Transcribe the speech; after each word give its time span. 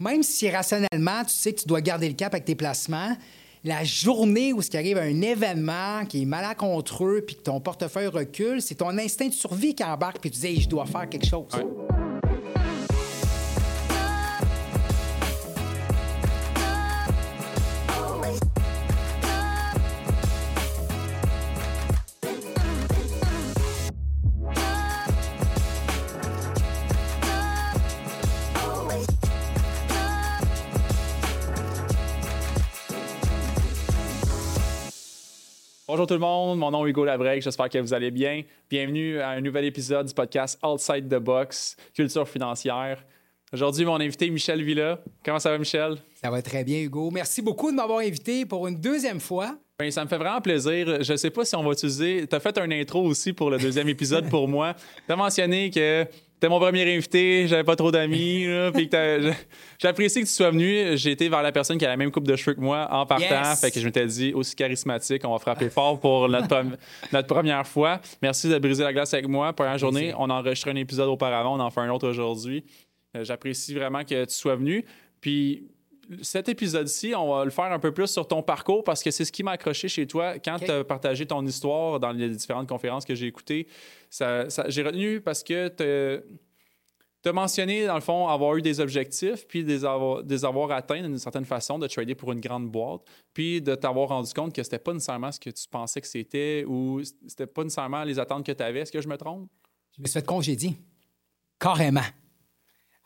même 0.00 0.22
si 0.22 0.50
rationnellement, 0.50 1.22
tu 1.24 1.34
sais 1.34 1.52
que 1.52 1.60
tu 1.60 1.66
dois 1.66 1.80
garder 1.80 2.08
le 2.08 2.14
cap 2.14 2.34
avec 2.34 2.46
tes 2.46 2.54
placements, 2.54 3.16
la 3.62 3.84
journée 3.84 4.52
où 4.52 4.62
ce 4.62 4.70
qui 4.70 4.78
arrive 4.78 4.96
un 4.96 5.20
événement 5.20 6.06
qui 6.06 6.22
est 6.22 6.24
malencontreux 6.24 7.22
puis 7.26 7.36
que 7.36 7.42
ton 7.42 7.60
portefeuille 7.60 8.06
recule, 8.06 8.62
c'est 8.62 8.76
ton 8.76 8.96
instinct 8.96 9.28
de 9.28 9.34
survie 9.34 9.74
qui 9.74 9.84
embarque 9.84 10.18
puis 10.20 10.30
tu 10.30 10.40
dis 10.40 10.62
je 10.62 10.68
dois 10.68 10.86
faire 10.86 11.08
quelque 11.08 11.26
chose. 11.26 11.44
Bonjour 36.00 36.08
tout 36.08 36.14
le 36.14 36.20
monde, 36.20 36.58
mon 36.58 36.70
nom 36.70 36.86
est 36.86 36.88
Hugo 36.88 37.04
Labrec, 37.04 37.42
j'espère 37.42 37.68
que 37.68 37.76
vous 37.76 37.92
allez 37.92 38.10
bien. 38.10 38.40
Bienvenue 38.70 39.20
à 39.20 39.28
un 39.32 39.42
nouvel 39.42 39.66
épisode 39.66 40.06
du 40.06 40.14
podcast 40.14 40.58
Outside 40.64 41.10
the 41.10 41.18
Box, 41.18 41.76
culture 41.92 42.26
financière. 42.26 43.04
Aujourd'hui, 43.52 43.84
mon 43.84 44.00
invité 44.00 44.30
Michel 44.30 44.62
Villa. 44.62 44.98
Comment 45.22 45.38
ça 45.38 45.50
va, 45.50 45.58
Michel? 45.58 45.96
Ça 46.14 46.30
va 46.30 46.40
très 46.40 46.64
bien, 46.64 46.80
Hugo. 46.80 47.10
Merci 47.10 47.42
beaucoup 47.42 47.70
de 47.70 47.76
m'avoir 47.76 47.98
invité 47.98 48.46
pour 48.46 48.66
une 48.66 48.80
deuxième 48.80 49.20
fois. 49.20 49.58
Ben, 49.80 49.90
ça 49.90 50.04
me 50.04 50.08
fait 50.08 50.18
vraiment 50.18 50.40
plaisir. 50.40 51.02
Je 51.02 51.12
ne 51.12 51.16
sais 51.16 51.30
pas 51.30 51.44
si 51.44 51.56
on 51.56 51.62
va 51.62 51.72
utiliser. 51.72 52.26
Tu 52.28 52.36
as 52.36 52.40
fait 52.40 52.56
un 52.58 52.70
intro 52.70 53.02
aussi 53.02 53.32
pour 53.32 53.50
le 53.50 53.58
deuxième 53.58 53.88
épisode 53.96 54.28
pour 54.28 54.46
moi. 54.46 54.74
Tu 55.06 55.12
as 55.12 55.16
mentionné 55.16 55.70
que 55.70 56.06
T'es 56.40 56.48
mon 56.48 56.58
premier 56.58 56.96
invité, 56.96 57.46
j'avais 57.46 57.64
pas 57.64 57.76
trop 57.76 57.90
d'amis. 57.90 58.46
J'apprécie 59.78 60.20
que 60.22 60.26
tu 60.26 60.32
sois 60.32 60.50
venu. 60.50 60.96
J'ai 60.96 61.10
été 61.10 61.28
vers 61.28 61.42
la 61.42 61.52
personne 61.52 61.76
qui 61.76 61.84
a 61.84 61.88
la 61.88 61.98
même 61.98 62.10
coupe 62.10 62.26
de 62.26 62.34
cheveux 62.34 62.54
que 62.54 62.62
moi 62.62 62.88
en 62.90 63.04
partant. 63.04 63.54
Fait 63.56 63.70
que 63.70 63.78
je 63.78 63.84
m'étais 63.84 64.06
dit, 64.06 64.32
aussi 64.32 64.56
charismatique, 64.56 65.22
on 65.26 65.32
va 65.32 65.38
frapper 65.38 65.68
fort 65.68 66.00
pour 66.00 66.30
notre, 66.30 66.64
notre 67.12 67.28
première 67.28 67.66
fois. 67.66 68.00
Merci 68.22 68.48
de 68.48 68.58
briser 68.58 68.84
la 68.84 68.94
glace 68.94 69.12
avec 69.12 69.28
moi. 69.28 69.52
Première 69.52 69.76
journée, 69.76 70.14
on 70.16 70.30
a 70.30 70.34
enregistré 70.34 70.70
un 70.70 70.76
épisode 70.76 71.08
auparavant, 71.08 71.56
on 71.56 71.60
en 71.60 71.70
fait 71.70 71.80
un 71.82 71.90
autre 71.90 72.08
aujourd'hui. 72.08 72.64
Euh, 73.14 73.22
j'apprécie 73.22 73.74
vraiment 73.74 74.02
que 74.02 74.24
tu 74.24 74.34
sois 74.34 74.56
venu. 74.56 74.86
Puis 75.20 75.68
cet 76.22 76.48
épisode-ci, 76.48 77.14
on 77.14 77.34
va 77.34 77.44
le 77.44 77.50
faire 77.50 77.72
un 77.72 77.78
peu 77.78 77.92
plus 77.92 78.08
sur 78.08 78.26
ton 78.26 78.42
parcours 78.42 78.82
parce 78.84 79.02
que 79.02 79.10
c'est 79.10 79.24
ce 79.24 79.32
qui 79.32 79.42
m'a 79.42 79.52
accroché 79.52 79.88
chez 79.88 80.06
toi 80.06 80.38
quand 80.38 80.58
tu 80.58 80.70
as 80.70 80.84
partagé 80.84 81.26
ton 81.26 81.44
histoire 81.46 82.00
dans 82.00 82.12
les 82.12 82.28
différentes 82.30 82.68
conférences 82.68 83.04
que 83.04 83.14
j'ai 83.14 83.26
écoutées. 83.26 83.68
Ça, 84.08 84.46
j'ai 84.68 84.82
retenu 84.82 85.20
parce 85.20 85.42
que 85.42 85.68
tu 87.22 87.28
as 87.28 87.32
mentionné, 87.32 87.86
dans 87.86 87.94
le 87.94 88.00
fond, 88.00 88.28
avoir 88.28 88.56
eu 88.56 88.62
des 88.62 88.80
objectifs, 88.80 89.46
puis 89.46 89.62
des 89.62 89.84
avoir, 89.84 90.24
des 90.24 90.44
avoir 90.44 90.70
atteints 90.72 91.02
d'une 91.02 91.18
certaine 91.18 91.44
façon, 91.44 91.78
de 91.78 91.86
trader 91.86 92.14
pour 92.14 92.32
une 92.32 92.40
grande 92.40 92.70
boîte, 92.70 93.02
puis 93.34 93.60
de 93.60 93.74
t'avoir 93.74 94.08
rendu 94.08 94.32
compte 94.32 94.54
que 94.54 94.62
c'était 94.62 94.78
pas 94.78 94.92
nécessairement 94.92 95.30
ce 95.30 95.38
que 95.38 95.50
tu 95.50 95.68
pensais 95.68 96.00
que 96.00 96.06
c'était 96.06 96.64
ou 96.66 97.02
c'était 97.28 97.46
pas 97.46 97.62
nécessairement 97.62 98.04
les 98.04 98.18
attentes 98.18 98.44
que 98.44 98.52
tu 98.52 98.62
avais. 98.62 98.80
Est-ce 98.80 98.92
que 98.92 99.00
je 99.00 99.08
me 99.08 99.16
trompe? 99.16 99.48
Je 99.96 100.02
me 100.02 100.06
suis 100.06 100.14
fait 100.14 100.26
congédier. 100.26 100.76
Carrément. 101.58 102.00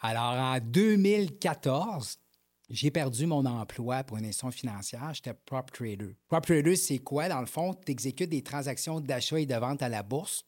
Alors, 0.01 0.35
en 0.35 0.59
2014, 0.61 2.19
j'ai 2.75 2.91
perdu 2.91 3.27
mon 3.27 3.47
emploi 3.47 4.03
pour 4.03 4.17
une 4.17 4.25
institution 4.25 4.51
financière. 4.51 5.15
J'étais 5.15 5.33
prop 5.33 5.71
trader. 5.71 6.17
Prop 6.29 6.45
trader, 6.45 6.75
c'est 6.75 6.99
quoi? 6.99 7.29
Dans 7.29 7.41
le 7.41 7.47
fond, 7.47 7.73
tu 7.73 7.93
exécutes 7.93 8.31
des 8.31 8.43
transactions 8.43 9.01
d'achat 9.01 9.39
et 9.39 9.47
de 9.47 9.55
vente 9.55 9.81
à 9.81 9.89
la 9.89 10.03
bourse 10.03 10.45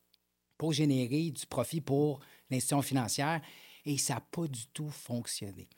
pour 0.58 0.72
générer 0.72 1.30
du 1.30 1.46
profit 1.46 1.80
pour 1.80 2.18
l'institution 2.50 2.82
financière 2.82 3.40
et 3.84 3.96
ça 3.96 4.14
n'a 4.14 4.20
pas 4.20 4.48
du 4.48 4.66
tout 4.74 4.90
fonctionné. 4.90 5.68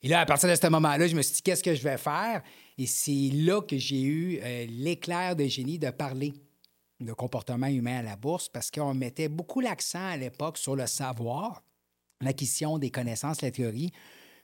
Et 0.00 0.08
là, 0.08 0.20
à 0.20 0.26
partir 0.26 0.48
de 0.48 0.54
ce 0.54 0.66
moment-là, 0.66 1.06
je 1.06 1.14
me 1.14 1.20
suis 1.20 1.34
dit, 1.34 1.42
qu'est-ce 1.42 1.62
que 1.62 1.74
je 1.74 1.82
vais 1.82 1.98
faire? 1.98 2.42
Et 2.78 2.86
c'est 2.86 3.30
là 3.34 3.60
que 3.60 3.76
j'ai 3.76 4.00
eu 4.00 4.40
euh, 4.42 4.66
l'éclair 4.70 5.36
de 5.36 5.44
génie 5.44 5.78
de 5.78 5.90
parler 5.90 6.32
de 7.00 7.12
comportement 7.12 7.66
humain 7.66 7.98
à 7.98 8.02
la 8.02 8.16
bourse 8.16 8.48
parce 8.48 8.70
qu'on 8.70 8.94
mettait 8.94 9.28
beaucoup 9.28 9.60
l'accent 9.60 10.06
à 10.06 10.16
l'époque 10.16 10.56
sur 10.56 10.74
le 10.74 10.86
savoir, 10.86 11.62
l'acquisition 12.22 12.78
des 12.78 12.90
connaissances, 12.90 13.42
la 13.42 13.50
théorie, 13.50 13.92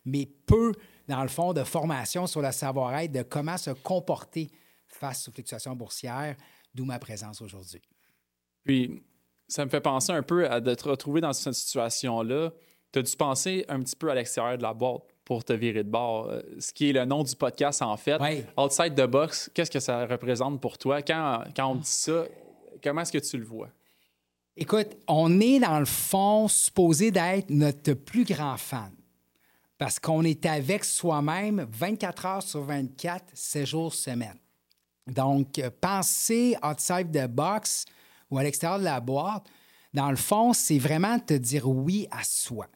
mais 0.04 0.26
peu 0.26 0.74
dans 1.08 1.22
le 1.22 1.28
fond, 1.28 1.52
de 1.52 1.64
formation 1.64 2.26
sur 2.26 2.42
le 2.42 2.52
savoir-être, 2.52 3.10
de 3.10 3.22
comment 3.22 3.56
se 3.56 3.70
comporter 3.70 4.50
face 4.86 5.28
aux 5.28 5.32
fluctuations 5.32 5.74
boursières, 5.74 6.36
d'où 6.74 6.84
ma 6.84 6.98
présence 6.98 7.40
aujourd'hui. 7.40 7.82
Puis, 8.64 9.02
ça 9.48 9.64
me 9.64 9.70
fait 9.70 9.80
penser 9.80 10.12
un 10.12 10.22
peu 10.22 10.48
à 10.48 10.60
de 10.60 10.74
te 10.74 10.88
retrouver 10.88 11.20
dans 11.20 11.32
cette 11.32 11.54
situation-là. 11.54 12.52
Tu 12.92 12.98
as 12.98 13.02
dû 13.02 13.16
penser 13.16 13.64
un 13.68 13.80
petit 13.80 13.96
peu 13.96 14.10
à 14.10 14.14
l'extérieur 14.14 14.58
de 14.58 14.62
la 14.62 14.74
boîte 14.74 15.02
pour 15.24 15.44
te 15.44 15.52
virer 15.52 15.84
de 15.84 15.90
bord, 15.90 16.28
euh, 16.28 16.40
ce 16.58 16.72
qui 16.72 16.88
est 16.88 16.92
le 16.92 17.04
nom 17.04 17.22
du 17.22 17.36
podcast 17.36 17.82
en 17.82 17.96
fait. 17.96 18.18
Outside 18.56 18.94
the 18.94 19.06
box, 19.06 19.50
qu'est-ce 19.52 19.70
que 19.70 19.80
ça 19.80 20.06
représente 20.06 20.60
pour 20.60 20.78
toi? 20.78 21.02
Quand, 21.02 21.44
quand 21.54 21.66
on 21.66 21.74
dit 21.76 21.84
ça, 21.84 22.24
comment 22.82 23.02
est-ce 23.02 23.12
que 23.12 23.18
tu 23.18 23.36
le 23.36 23.44
vois? 23.44 23.68
Écoute, 24.56 24.88
on 25.06 25.40
est 25.40 25.60
dans 25.60 25.78
le 25.78 25.84
fond 25.84 26.48
supposé 26.48 27.10
d'être 27.10 27.50
notre 27.50 27.92
plus 27.92 28.24
grand 28.24 28.56
fan 28.56 28.90
parce 29.78 30.00
qu'on 30.00 30.24
est 30.24 30.44
avec 30.44 30.84
soi-même 30.84 31.66
24 31.70 32.26
heures 32.26 32.42
sur 32.42 32.62
24, 32.62 33.24
7 33.32 33.66
jours 33.66 33.94
semaine. 33.94 34.38
Donc, 35.06 35.60
penser 35.80 36.56
outside 36.62 37.10
the 37.12 37.26
box 37.26 37.84
ou 38.30 38.38
à 38.38 38.42
l'extérieur 38.42 38.78
de 38.78 38.84
la 38.84 39.00
boîte, 39.00 39.46
dans 39.94 40.10
le 40.10 40.16
fond, 40.16 40.52
c'est 40.52 40.78
vraiment 40.78 41.18
te 41.18 41.34
dire 41.34 41.68
oui 41.68 42.06
à 42.10 42.22
soi. 42.24 42.68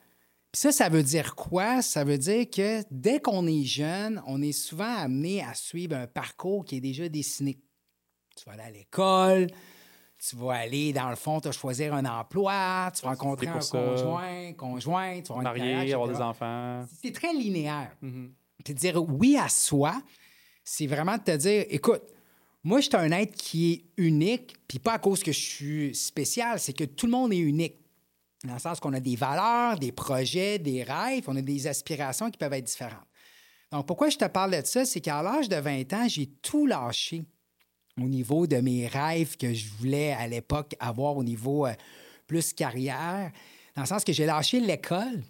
Puis 0.52 0.60
ça, 0.60 0.72
ça 0.72 0.88
veut 0.88 1.02
dire 1.02 1.34
quoi? 1.34 1.82
Ça 1.82 2.04
veut 2.04 2.18
dire 2.18 2.48
que 2.48 2.82
dès 2.90 3.20
qu'on 3.20 3.46
est 3.46 3.64
jeune, 3.64 4.22
on 4.26 4.40
est 4.40 4.52
souvent 4.52 4.96
amené 4.96 5.42
à 5.42 5.54
suivre 5.54 5.96
un 5.96 6.06
parcours 6.06 6.64
qui 6.64 6.76
est 6.76 6.80
déjà 6.80 7.08
dessiné. 7.08 7.58
Tu 8.36 8.44
vas 8.46 8.52
aller 8.52 8.62
à 8.62 8.70
l'école, 8.70 9.46
tu 10.28 10.37
vas 10.37 10.53
aller, 10.53 10.93
dans 10.93 11.10
le 11.10 11.16
fond, 11.16 11.41
te 11.41 11.50
choisir 11.50 11.94
un 11.94 12.05
emploi, 12.05 12.93
tu 12.94 13.03
vas 13.03 13.10
rencontrer 13.10 13.49
un 13.49 13.59
conjoint, 13.59 14.53
conjointe, 14.53 15.27
tu 15.27 15.33
vas 15.33 15.41
marier, 15.41 15.93
avoir 15.93 16.09
des 16.09 16.21
enfants. 16.21 16.84
C'est 17.03 17.12
très 17.12 17.33
linéaire. 17.33 17.97
Mm 18.00 18.27
Te 18.65 18.72
dire 18.72 19.03
oui 19.03 19.37
à 19.37 19.49
soi, 19.49 20.00
c'est 20.62 20.87
vraiment 20.87 21.16
de 21.16 21.22
te 21.22 21.37
dire, 21.37 21.65
écoute, 21.69 22.03
moi, 22.62 22.81
je 22.81 22.87
suis 22.87 22.97
un 22.97 23.11
être 23.11 23.34
qui 23.34 23.72
est 23.72 23.84
unique, 23.97 24.55
puis 24.69 24.78
pas 24.78 24.93
à 24.93 24.99
cause 25.00 25.25
que 25.25 25.32
je 25.32 25.41
suis 25.41 25.94
spécial, 25.97 26.61
c'est 26.61 26.72
que 26.72 26.84
tout 26.84 27.06
le 27.06 27.12
monde 27.12 27.32
est 27.32 27.38
unique. 27.38 27.75
Dans 28.44 28.55
le 28.55 28.61
sens 28.61 28.78
qu'on 28.78 28.93
a 28.93 29.00
des 29.00 29.16
valeurs, 29.16 29.78
des 29.81 29.91
projets, 29.91 30.61
des 30.61 30.84
rêves, 30.84 31.25
on 31.27 31.34
a 31.34 31.43
des 31.43 31.66
aspirations 31.66 32.31
qui 32.31 32.38
peuvent 32.38 32.53
être 32.53 32.66
différentes. 32.66 33.06
Donc, 33.72 33.87
pourquoi 33.87 34.11
je 34.11 34.19
te 34.19 34.27
parle 34.27 34.53
de 34.53 34.65
ça? 34.65 34.84
C'est 34.84 35.00
qu'à 35.00 35.22
l'âge 35.22 35.49
de 35.49 35.56
20 35.56 35.93
ans, 35.94 36.06
j'ai 36.06 36.27
tout 36.27 36.66
lâché 36.66 37.25
au 38.00 38.08
niveau 38.08 38.47
de 38.47 38.56
mes 38.56 38.86
rêves 38.86 39.36
que 39.36 39.53
je 39.53 39.69
voulais 39.78 40.12
à 40.12 40.26
l'époque 40.26 40.75
avoir 40.80 41.16
au 41.16 41.25
niveau 41.25 41.66
euh, 41.66 41.75
plus 42.26 42.53
carrière, 42.53 43.30
dans 43.75 43.82
le 43.82 43.88
sens 43.88 44.04
que 44.04 44.12
j'ai 44.12 44.26
lâché 44.26 44.60
l'école 44.60 45.22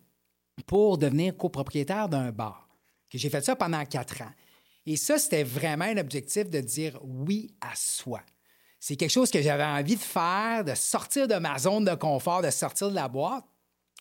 pour 0.66 0.98
devenir 0.98 1.36
copropriétaire 1.36 2.08
d'un 2.08 2.30
bar. 2.30 2.68
J'ai 3.10 3.28
fait 3.30 3.44
ça 3.44 3.56
pendant 3.56 3.84
quatre 3.84 4.22
ans. 4.22 4.32
Et 4.86 4.96
ça, 4.96 5.18
c'était 5.18 5.44
vraiment 5.44 5.84
un 5.84 5.98
objectif 5.98 6.50
de 6.50 6.60
dire 6.60 6.98
oui 7.02 7.54
à 7.60 7.72
soi. 7.74 8.22
C'est 8.80 8.96
quelque 8.96 9.10
chose 9.10 9.30
que 9.30 9.40
j'avais 9.40 9.64
envie 9.64 9.96
de 9.96 10.00
faire, 10.00 10.64
de 10.64 10.74
sortir 10.74 11.28
de 11.28 11.36
ma 11.36 11.58
zone 11.58 11.84
de 11.84 11.94
confort, 11.94 12.42
de 12.42 12.50
sortir 12.50 12.90
de 12.90 12.94
la 12.94 13.08
boîte. 13.08 13.44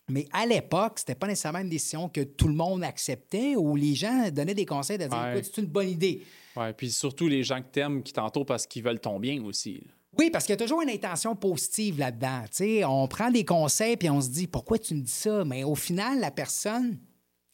Mais 0.08 0.26
à 0.32 0.46
l'époque, 0.46 0.98
c'était 0.98 1.14
pas 1.14 1.26
nécessairement 1.26 1.60
une 1.60 1.68
décision 1.68 2.08
que 2.08 2.22
tout 2.22 2.48
le 2.48 2.54
monde 2.54 2.82
acceptait 2.82 3.54
ou 3.56 3.76
les 3.76 3.94
gens 3.94 4.28
donnaient 4.30 4.54
des 4.54 4.66
conseils 4.66 4.98
de 4.98 5.06
dire 5.06 5.28
écoute, 5.28 5.50
c'est 5.52 5.60
une 5.60 5.68
bonne 5.68 5.88
idée. 5.88 6.22
Oui, 6.56 6.72
puis 6.76 6.90
surtout 6.90 7.28
les 7.28 7.42
gens 7.42 7.62
que 7.62 7.68
t'aimes 7.70 8.02
qui 8.02 8.12
t'entourent 8.12 8.46
parce 8.46 8.66
qu'ils 8.66 8.82
veulent 8.82 9.00
ton 9.00 9.18
bien 9.18 9.42
aussi. 9.44 9.82
Oui, 10.18 10.28
parce 10.30 10.44
qu'il 10.44 10.52
y 10.52 10.54
a 10.54 10.58
toujours 10.58 10.82
une 10.82 10.90
intention 10.90 11.34
positive 11.34 11.98
là-dedans. 11.98 12.44
on 12.86 13.08
prend 13.08 13.30
des 13.30 13.44
conseils 13.44 13.96
puis 13.96 14.10
on 14.10 14.20
se 14.20 14.28
dit 14.28 14.46
pourquoi 14.46 14.78
tu 14.78 14.94
me 14.94 15.00
dis 15.00 15.10
ça? 15.10 15.44
Mais 15.44 15.64
au 15.64 15.74
final, 15.74 16.20
la 16.20 16.30
personne, 16.30 16.98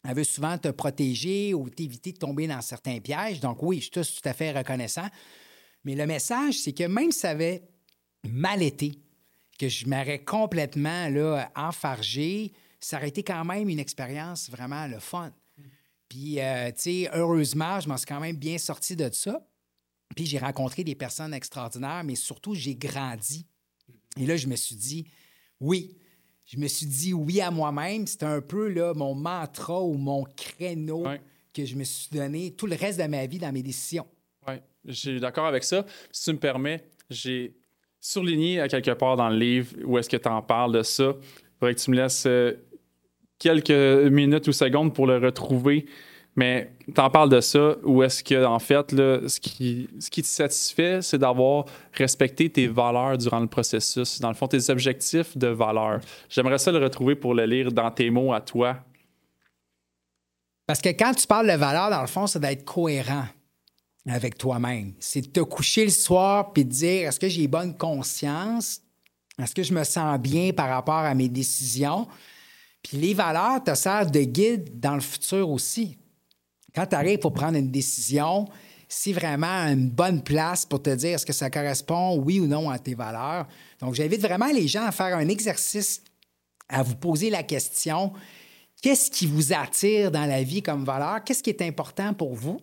elle 0.04 0.16
veut 0.16 0.24
souvent 0.24 0.58
te 0.58 0.68
protéger 0.68 1.54
ou 1.54 1.68
t'éviter 1.68 2.12
de 2.12 2.18
tomber 2.18 2.48
dans 2.48 2.60
certains 2.60 2.98
pièges. 2.98 3.40
Donc 3.40 3.62
oui, 3.62 3.76
je 3.76 4.00
suis 4.00 4.20
tout 4.20 4.28
à 4.28 4.32
fait 4.32 4.50
reconnaissant. 4.50 5.06
Mais 5.84 5.94
le 5.94 6.06
message, 6.06 6.54
c'est 6.54 6.72
que 6.72 6.84
même 6.84 7.12
si 7.12 7.20
ça 7.20 7.30
avait 7.30 7.62
mal 8.24 8.62
été, 8.62 8.98
que 9.58 9.68
je 9.68 9.86
m'aurais 9.86 10.20
complètement 10.20 11.08
là, 11.08 11.50
enfargé, 11.56 12.52
ça 12.80 12.96
aurait 12.96 13.08
été 13.08 13.22
quand 13.22 13.44
même 13.44 13.68
une 13.68 13.80
expérience 13.80 14.48
vraiment 14.50 14.86
le 14.86 15.00
fun. 15.00 15.32
Puis, 16.08 16.40
euh, 16.40 16.68
tu 16.68 16.80
sais, 16.80 17.10
heureusement, 17.12 17.80
je 17.80 17.88
m'en 17.88 17.96
suis 17.96 18.06
quand 18.06 18.20
même 18.20 18.36
bien 18.36 18.56
sorti 18.56 18.96
de 18.96 19.10
ça. 19.12 19.46
Puis, 20.16 20.26
j'ai 20.26 20.38
rencontré 20.38 20.84
des 20.84 20.94
personnes 20.94 21.34
extraordinaires, 21.34 22.02
mais 22.04 22.14
surtout, 22.14 22.54
j'ai 22.54 22.74
grandi. 22.74 23.46
Et 24.16 24.24
là, 24.24 24.36
je 24.36 24.46
me 24.46 24.56
suis 24.56 24.76
dit, 24.76 25.06
oui, 25.60 25.98
je 26.46 26.56
me 26.56 26.66
suis 26.66 26.86
dit 26.86 27.12
oui 27.12 27.40
à 27.40 27.50
moi-même. 27.50 28.06
C'était 28.06 28.24
un 28.24 28.40
peu 28.40 28.68
là, 28.68 28.94
mon 28.94 29.14
mantra 29.14 29.82
ou 29.82 29.94
mon 29.94 30.24
créneau 30.24 31.04
que 31.52 31.64
je 31.64 31.76
me 31.76 31.84
suis 31.84 32.08
donné 32.10 32.52
tout 32.52 32.66
le 32.66 32.74
reste 32.74 32.98
de 32.98 33.04
ma 33.04 33.26
vie 33.26 33.38
dans 33.38 33.52
mes 33.52 33.62
décisions. 33.62 34.06
Oui, 34.46 34.54
je 34.84 34.92
suis 34.92 35.20
d'accord 35.20 35.46
avec 35.46 35.64
ça. 35.64 35.84
Si 36.10 36.24
tu 36.24 36.32
me 36.32 36.38
permets, 36.38 36.88
j'ai 37.10 37.57
surligné 38.00 38.60
à 38.60 38.68
quelque 38.68 38.92
part 38.92 39.16
dans 39.16 39.28
le 39.28 39.36
livre 39.36 39.74
où 39.84 39.98
est-ce 39.98 40.08
que 40.08 40.16
tu 40.16 40.28
en 40.28 40.42
parles 40.42 40.72
de 40.72 40.82
ça. 40.82 41.04
Il 41.04 41.58
faudrait 41.58 41.74
que 41.74 41.80
tu 41.80 41.90
me 41.90 41.96
laisses 41.96 42.26
euh, 42.26 42.52
quelques 43.38 43.70
minutes 44.10 44.48
ou 44.48 44.52
secondes 44.52 44.94
pour 44.94 45.06
le 45.06 45.18
retrouver. 45.18 45.86
Mais 46.36 46.70
tu 46.94 47.00
en 47.00 47.10
parles 47.10 47.30
de 47.30 47.40
ça, 47.40 47.74
ou 47.82 48.00
est-ce 48.04 48.22
que, 48.22 48.44
en 48.44 48.60
fait, 48.60 48.92
là, 48.92 49.28
ce, 49.28 49.40
qui, 49.40 49.88
ce 49.98 50.08
qui 50.08 50.22
te 50.22 50.28
satisfait, 50.28 51.02
c'est 51.02 51.18
d'avoir 51.18 51.64
respecté 51.92 52.48
tes 52.48 52.68
valeurs 52.68 53.18
durant 53.18 53.40
le 53.40 53.48
processus, 53.48 54.20
dans 54.20 54.28
le 54.28 54.34
fond, 54.34 54.46
tes 54.46 54.70
objectifs 54.70 55.36
de 55.36 55.48
valeur. 55.48 55.98
J'aimerais 56.28 56.58
ça 56.58 56.70
le 56.70 56.78
retrouver 56.78 57.16
pour 57.16 57.34
le 57.34 57.44
lire 57.44 57.72
dans 57.72 57.90
tes 57.90 58.08
mots 58.10 58.32
à 58.32 58.40
toi. 58.40 58.76
Parce 60.64 60.80
que 60.80 60.90
quand 60.90 61.12
tu 61.14 61.26
parles 61.26 61.50
de 61.50 61.56
valeur, 61.56 61.90
dans 61.90 62.02
le 62.02 62.06
fond, 62.06 62.28
c'est 62.28 62.38
d'être 62.38 62.64
cohérent 62.64 63.24
avec 64.08 64.38
toi-même. 64.38 64.94
C'est 65.00 65.20
de 65.20 65.26
te 65.26 65.40
coucher 65.40 65.84
le 65.84 65.90
soir 65.90 66.52
puis 66.52 66.64
de 66.64 66.70
dire 66.70 67.08
est-ce 67.08 67.20
que 67.20 67.28
j'ai 67.28 67.46
bonne 67.46 67.76
conscience? 67.76 68.80
Est-ce 69.40 69.54
que 69.54 69.62
je 69.62 69.72
me 69.72 69.84
sens 69.84 70.18
bien 70.18 70.52
par 70.52 70.68
rapport 70.68 70.94
à 70.94 71.14
mes 71.14 71.28
décisions? 71.28 72.08
Puis 72.82 72.96
les 72.96 73.14
valeurs 73.14 73.62
te 73.62 73.74
servent 73.74 74.10
de 74.10 74.22
guide 74.22 74.80
dans 74.80 74.94
le 74.94 75.00
futur 75.00 75.50
aussi. 75.50 75.98
Quand 76.74 76.86
tu 76.86 76.96
arrives 76.96 77.18
pour 77.18 77.32
prendre 77.32 77.56
une 77.56 77.70
décision, 77.70 78.48
c'est 78.88 79.12
vraiment 79.12 79.66
une 79.66 79.90
bonne 79.90 80.22
place 80.22 80.64
pour 80.64 80.82
te 80.82 80.90
dire 80.90 81.14
est-ce 81.14 81.26
que 81.26 81.32
ça 81.32 81.50
correspond, 81.50 82.16
oui 82.18 82.40
ou 82.40 82.46
non, 82.46 82.70
à 82.70 82.78
tes 82.78 82.94
valeurs? 82.94 83.46
Donc, 83.80 83.94
j'invite 83.94 84.20
vraiment 84.20 84.46
les 84.46 84.66
gens 84.66 84.86
à 84.86 84.92
faire 84.92 85.16
un 85.16 85.28
exercice, 85.28 86.02
à 86.68 86.82
vous 86.82 86.96
poser 86.96 87.30
la 87.30 87.42
question 87.42 88.12
qu'est-ce 88.82 89.10
qui 89.10 89.26
vous 89.26 89.52
attire 89.52 90.10
dans 90.10 90.26
la 90.26 90.42
vie 90.42 90.62
comme 90.62 90.84
valeur? 90.84 91.22
Qu'est-ce 91.24 91.42
qui 91.42 91.50
est 91.50 91.62
important 91.62 92.14
pour 92.14 92.34
vous? 92.34 92.60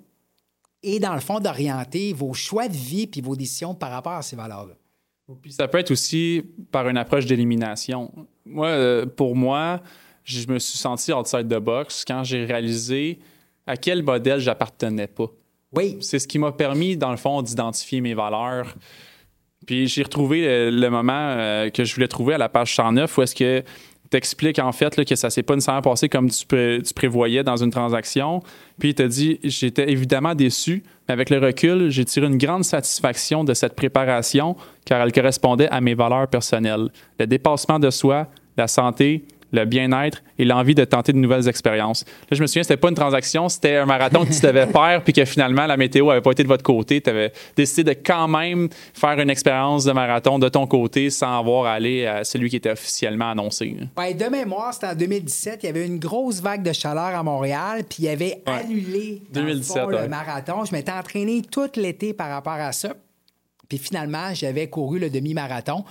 Et 0.87 0.99
dans 0.99 1.15
le 1.15 1.19
fond, 1.19 1.39
d'orienter 1.39 2.13
vos 2.13 2.33
choix 2.33 2.67
de 2.67 2.75
vie 2.75 3.07
puis 3.07 3.19
vos 3.19 3.35
décisions 3.35 3.73
par 3.73 3.89
rapport 3.89 4.13
à 4.13 4.21
ces 4.21 4.35
valeurs-là. 4.35 4.75
Puis 5.41 5.51
ça 5.51 5.67
peut 5.67 5.79
être 5.79 5.89
aussi 5.89 6.43
par 6.71 6.87
une 6.87 6.97
approche 6.97 7.25
d'élimination. 7.25 8.11
Moi, 8.45 8.67
euh, 8.67 9.05
pour 9.07 9.35
moi, 9.35 9.81
je 10.23 10.47
me 10.47 10.59
suis 10.59 10.77
senti 10.77 11.11
outside 11.11 11.47
the 11.47 11.57
box 11.57 12.05
quand 12.05 12.23
j'ai 12.23 12.45
réalisé 12.45 13.17
à 13.65 13.77
quel 13.77 14.03
modèle 14.03 14.39
j'appartenais 14.39 15.07
pas. 15.07 15.25
Oui. 15.73 15.97
C'est 16.01 16.19
ce 16.19 16.27
qui 16.27 16.37
m'a 16.37 16.51
permis, 16.51 16.95
dans 16.95 17.09
le 17.09 17.17
fond, 17.17 17.41
d'identifier 17.41 18.01
mes 18.01 18.13
valeurs. 18.13 18.75
Puis 19.65 19.87
j'ai 19.87 20.03
retrouvé 20.03 20.69
le, 20.69 20.89
moment 20.89 21.13
euh, 21.13 21.71
que 21.71 21.83
je 21.83 21.95
voulais 21.95 22.07
trouver 22.07 22.35
à 22.35 22.37
la 22.37 22.47
page 22.47 22.75
109 22.75 23.17
où 23.17 23.21
est-ce 23.23 23.33
que 23.33 23.63
t'expliques 24.15 24.59
en 24.59 24.71
fait 24.71 24.95
là, 24.95 25.03
que 25.03 25.15
ça 25.15 25.29
s'est 25.29 25.43
pas 25.43 25.55
nécessairement 25.55 25.81
passé 25.81 26.07
comme 26.07 26.29
tu, 26.29 26.45
tu, 26.45 26.93
prévoyais 26.93 27.43
dans 27.43 27.57
une 27.57 27.69
transaction. 27.69 28.41
Puis 28.79 28.89
il 28.89 28.95
t'a 28.95 29.07
dit 29.07 29.39
J'étais 29.43 29.91
évidemment 29.91 30.35
déçu, 30.35 30.83
mais 31.07 31.13
avec 31.13 31.29
le 31.29 31.37
recul, 31.39 31.89
j'ai 31.89 32.05
tiré 32.05 32.25
une 32.27 32.37
grande 32.37 32.63
satisfaction 32.63 33.43
de 33.43 33.53
cette 33.53 33.75
préparation 33.75 34.55
car 34.85 35.01
elle 35.01 35.11
correspondait 35.11 35.67
à 35.69 35.81
mes 35.81 35.95
valeurs 35.95 36.29
personnelles. 36.29 36.89
Le 37.19 37.27
dépassement 37.27 37.77
de 37.77 37.89
soi, 37.89 38.27
la 38.57 38.67
santé, 38.67 39.25
le 39.51 39.65
bien-être 39.65 40.23
et 40.37 40.45
l'envie 40.45 40.75
de 40.75 40.83
tenter 40.83 41.13
de 41.13 41.17
nouvelles 41.17 41.47
expériences. 41.47 42.05
Là, 42.29 42.37
je 42.37 42.41
me 42.41 42.47
souviens, 42.47 42.63
c'était 42.63 42.77
pas 42.77 42.89
une 42.89 42.95
transaction, 42.95 43.49
c'était 43.49 43.77
un 43.77 43.85
marathon 43.85 44.25
que 44.25 44.33
tu 44.33 44.41
devais 44.41 44.67
faire, 44.71 45.01
puis 45.03 45.13
que 45.13 45.25
finalement, 45.25 45.65
la 45.65 45.77
météo 45.77 46.09
avait 46.09 46.21
pas 46.21 46.31
été 46.31 46.43
de 46.43 46.47
votre 46.47 46.63
côté. 46.63 47.01
Tu 47.01 47.09
avais 47.09 47.31
décidé 47.55 47.95
de 47.95 47.99
quand 47.99 48.27
même 48.27 48.69
faire 48.93 49.19
une 49.19 49.29
expérience 49.29 49.85
de 49.85 49.91
marathon 49.91 50.39
de 50.39 50.49
ton 50.49 50.67
côté 50.67 51.09
sans 51.09 51.39
avoir 51.39 51.65
à 51.65 51.73
aller 51.73 52.05
à 52.05 52.23
celui 52.23 52.49
qui 52.49 52.57
était 52.57 52.71
officiellement 52.71 53.31
annoncé. 53.31 53.75
Ouais, 53.97 54.13
de 54.13 54.25
mémoire, 54.25 54.73
c'était 54.73 54.87
en 54.87 54.95
2017. 54.95 55.59
Il 55.63 55.65
y 55.65 55.69
avait 55.69 55.85
une 55.85 55.99
grosse 55.99 56.41
vague 56.41 56.63
de 56.63 56.73
chaleur 56.73 57.15
à 57.15 57.23
Montréal, 57.23 57.83
puis 57.87 57.99
il 57.99 58.05
y 58.05 58.09
avait 58.09 58.41
annulé 58.45 59.21
2017, 59.31 59.83
le, 59.87 60.01
le 60.01 60.07
marathon. 60.07 60.65
Je 60.65 60.73
m'étais 60.73 60.91
entraîné 60.91 61.41
tout 61.41 61.69
l'été 61.75 62.13
par 62.13 62.29
rapport 62.29 62.53
à 62.53 62.71
ça. 62.71 62.93
Puis 63.69 63.77
finalement, 63.77 64.33
j'avais 64.33 64.67
couru 64.67 64.99
le 64.99 65.09
demi-marathon 65.09 65.83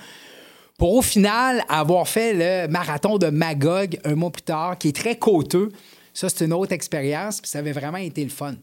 pour 0.78 0.94
au 0.94 1.02
final 1.02 1.62
avoir 1.68 2.08
fait 2.08 2.32
le 2.34 2.68
marathon 2.70 3.18
de 3.18 3.28
Magog 3.28 3.98
un 4.04 4.14
mois 4.14 4.30
plus 4.30 4.42
tard, 4.42 4.78
qui 4.78 4.88
est 4.88 4.96
très 4.96 5.18
coûteux. 5.18 5.70
Ça, 6.12 6.28
c'est 6.28 6.44
une 6.44 6.52
autre 6.52 6.72
expérience, 6.72 7.40
puis 7.40 7.50
ça 7.50 7.58
avait 7.58 7.72
vraiment 7.72 7.98
été 7.98 8.22
le 8.24 8.30
fun. 8.30 8.54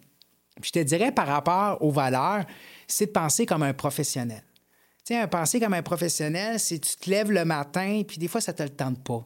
Puis 0.61 0.71
je 0.73 0.79
te 0.79 0.83
dirais 0.85 1.11
par 1.11 1.27
rapport 1.27 1.81
aux 1.81 1.91
valeurs, 1.91 2.45
c'est 2.87 3.07
de 3.07 3.11
penser 3.11 3.45
comme 3.45 3.63
un 3.63 3.73
professionnel. 3.73 4.43
Tu 5.05 5.15
sais, 5.15 5.27
penser 5.27 5.59
comme 5.59 5.73
un 5.73 5.81
professionnel, 5.81 6.59
c'est 6.59 6.79
tu 6.79 6.95
te 6.97 7.09
lèves 7.09 7.31
le 7.31 7.43
matin, 7.45 8.03
puis 8.07 8.17
des 8.17 8.27
fois, 8.27 8.39
ça 8.39 8.51
ne 8.51 8.57
te 8.57 8.63
le 8.63 8.69
tente 8.69 9.03
pas 9.03 9.25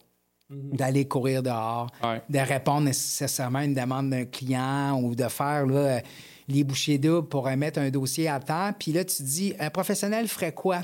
mhm. 0.49 0.77
d'aller 0.77 1.07
courir 1.07 1.43
dehors, 1.43 1.91
de 2.29 2.39
répondre 2.39 2.81
nécessairement 2.81 3.59
à 3.59 3.65
une 3.65 3.73
demande 3.73 4.09
d'un 4.09 4.25
client 4.25 5.01
ou 5.01 5.15
de 5.15 5.27
faire 5.27 5.65
les 6.47 6.63
bouchées 6.63 6.97
doubles 6.97 7.27
pour 7.27 7.45
remettre 7.45 7.79
un 7.79 7.89
dossier 7.89 8.29
à 8.29 8.39
temps. 8.39 8.71
Puis 8.79 8.93
là, 8.93 9.03
tu 9.03 9.17
te 9.17 9.23
dis, 9.23 9.53
un 9.59 9.69
professionnel 9.69 10.27
ferait 10.27 10.53
quoi? 10.53 10.81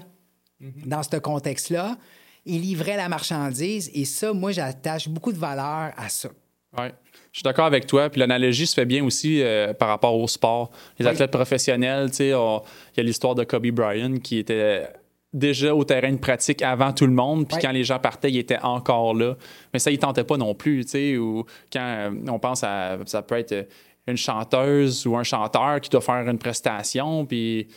Mhm. 0.61 0.71
dans 0.85 1.03
ce 1.03 1.17
contexte-là. 1.17 1.97
Il 2.45 2.61
livrait 2.61 2.97
la 2.97 3.09
marchandise 3.09 3.91
et 3.93 4.05
ça, 4.05 4.33
moi, 4.33 4.51
j'attache 4.51 5.07
beaucoup 5.07 5.31
de 5.31 5.37
valeur 5.37 5.91
à 5.95 6.09
ça. 6.09 6.29
Oui. 6.77 6.87
Je 7.31 7.39
suis 7.39 7.43
d'accord 7.43 7.65
avec 7.65 7.87
toi. 7.87 8.09
Puis 8.09 8.19
l'analogie 8.19 8.67
se 8.67 8.73
fait 8.73 8.85
bien 8.85 9.03
aussi 9.03 9.41
euh, 9.41 9.73
par 9.73 9.89
rapport 9.89 10.15
au 10.17 10.27
sport. 10.27 10.71
Les 10.99 11.07
athlètes 11.07 11.31
professionnels, 11.31 12.09
tu 12.11 12.17
sais, 12.17 12.27
il 12.27 12.97
y 12.97 12.99
a 12.99 13.03
l'histoire 13.03 13.35
de 13.35 13.43
Kobe 13.43 13.67
Bryant 13.67 14.17
qui 14.17 14.37
était 14.37 14.87
déjà 15.33 15.73
au 15.73 15.83
terrain 15.83 16.11
de 16.11 16.17
pratique 16.17 16.61
avant 16.61 16.91
tout 16.91 17.05
le 17.05 17.13
monde. 17.13 17.47
Puis 17.47 17.57
quand 17.61 17.71
les 17.71 17.83
gens 17.83 17.99
partaient, 17.99 18.29
il 18.29 18.37
était 18.37 18.59
encore 18.61 19.13
là. 19.13 19.35
Mais 19.73 19.79
ça, 19.79 19.91
il 19.91 19.97
tentait 19.97 20.23
pas 20.23 20.37
non 20.37 20.53
plus, 20.53 20.83
tu 20.85 20.91
sais. 20.91 21.17
Ou 21.17 21.45
quand 21.71 21.79
euh, 21.79 22.11
on 22.27 22.39
pense 22.39 22.63
à. 22.63 22.97
Ça 23.05 23.21
peut 23.21 23.37
être 23.37 23.67
une 24.07 24.17
chanteuse 24.17 25.05
ou 25.05 25.15
un 25.15 25.23
chanteur 25.23 25.79
qui 25.79 25.89
doit 25.89 26.01
faire 26.01 26.27
une 26.27 26.39
prestation. 26.39 27.25
Puis 27.25 27.67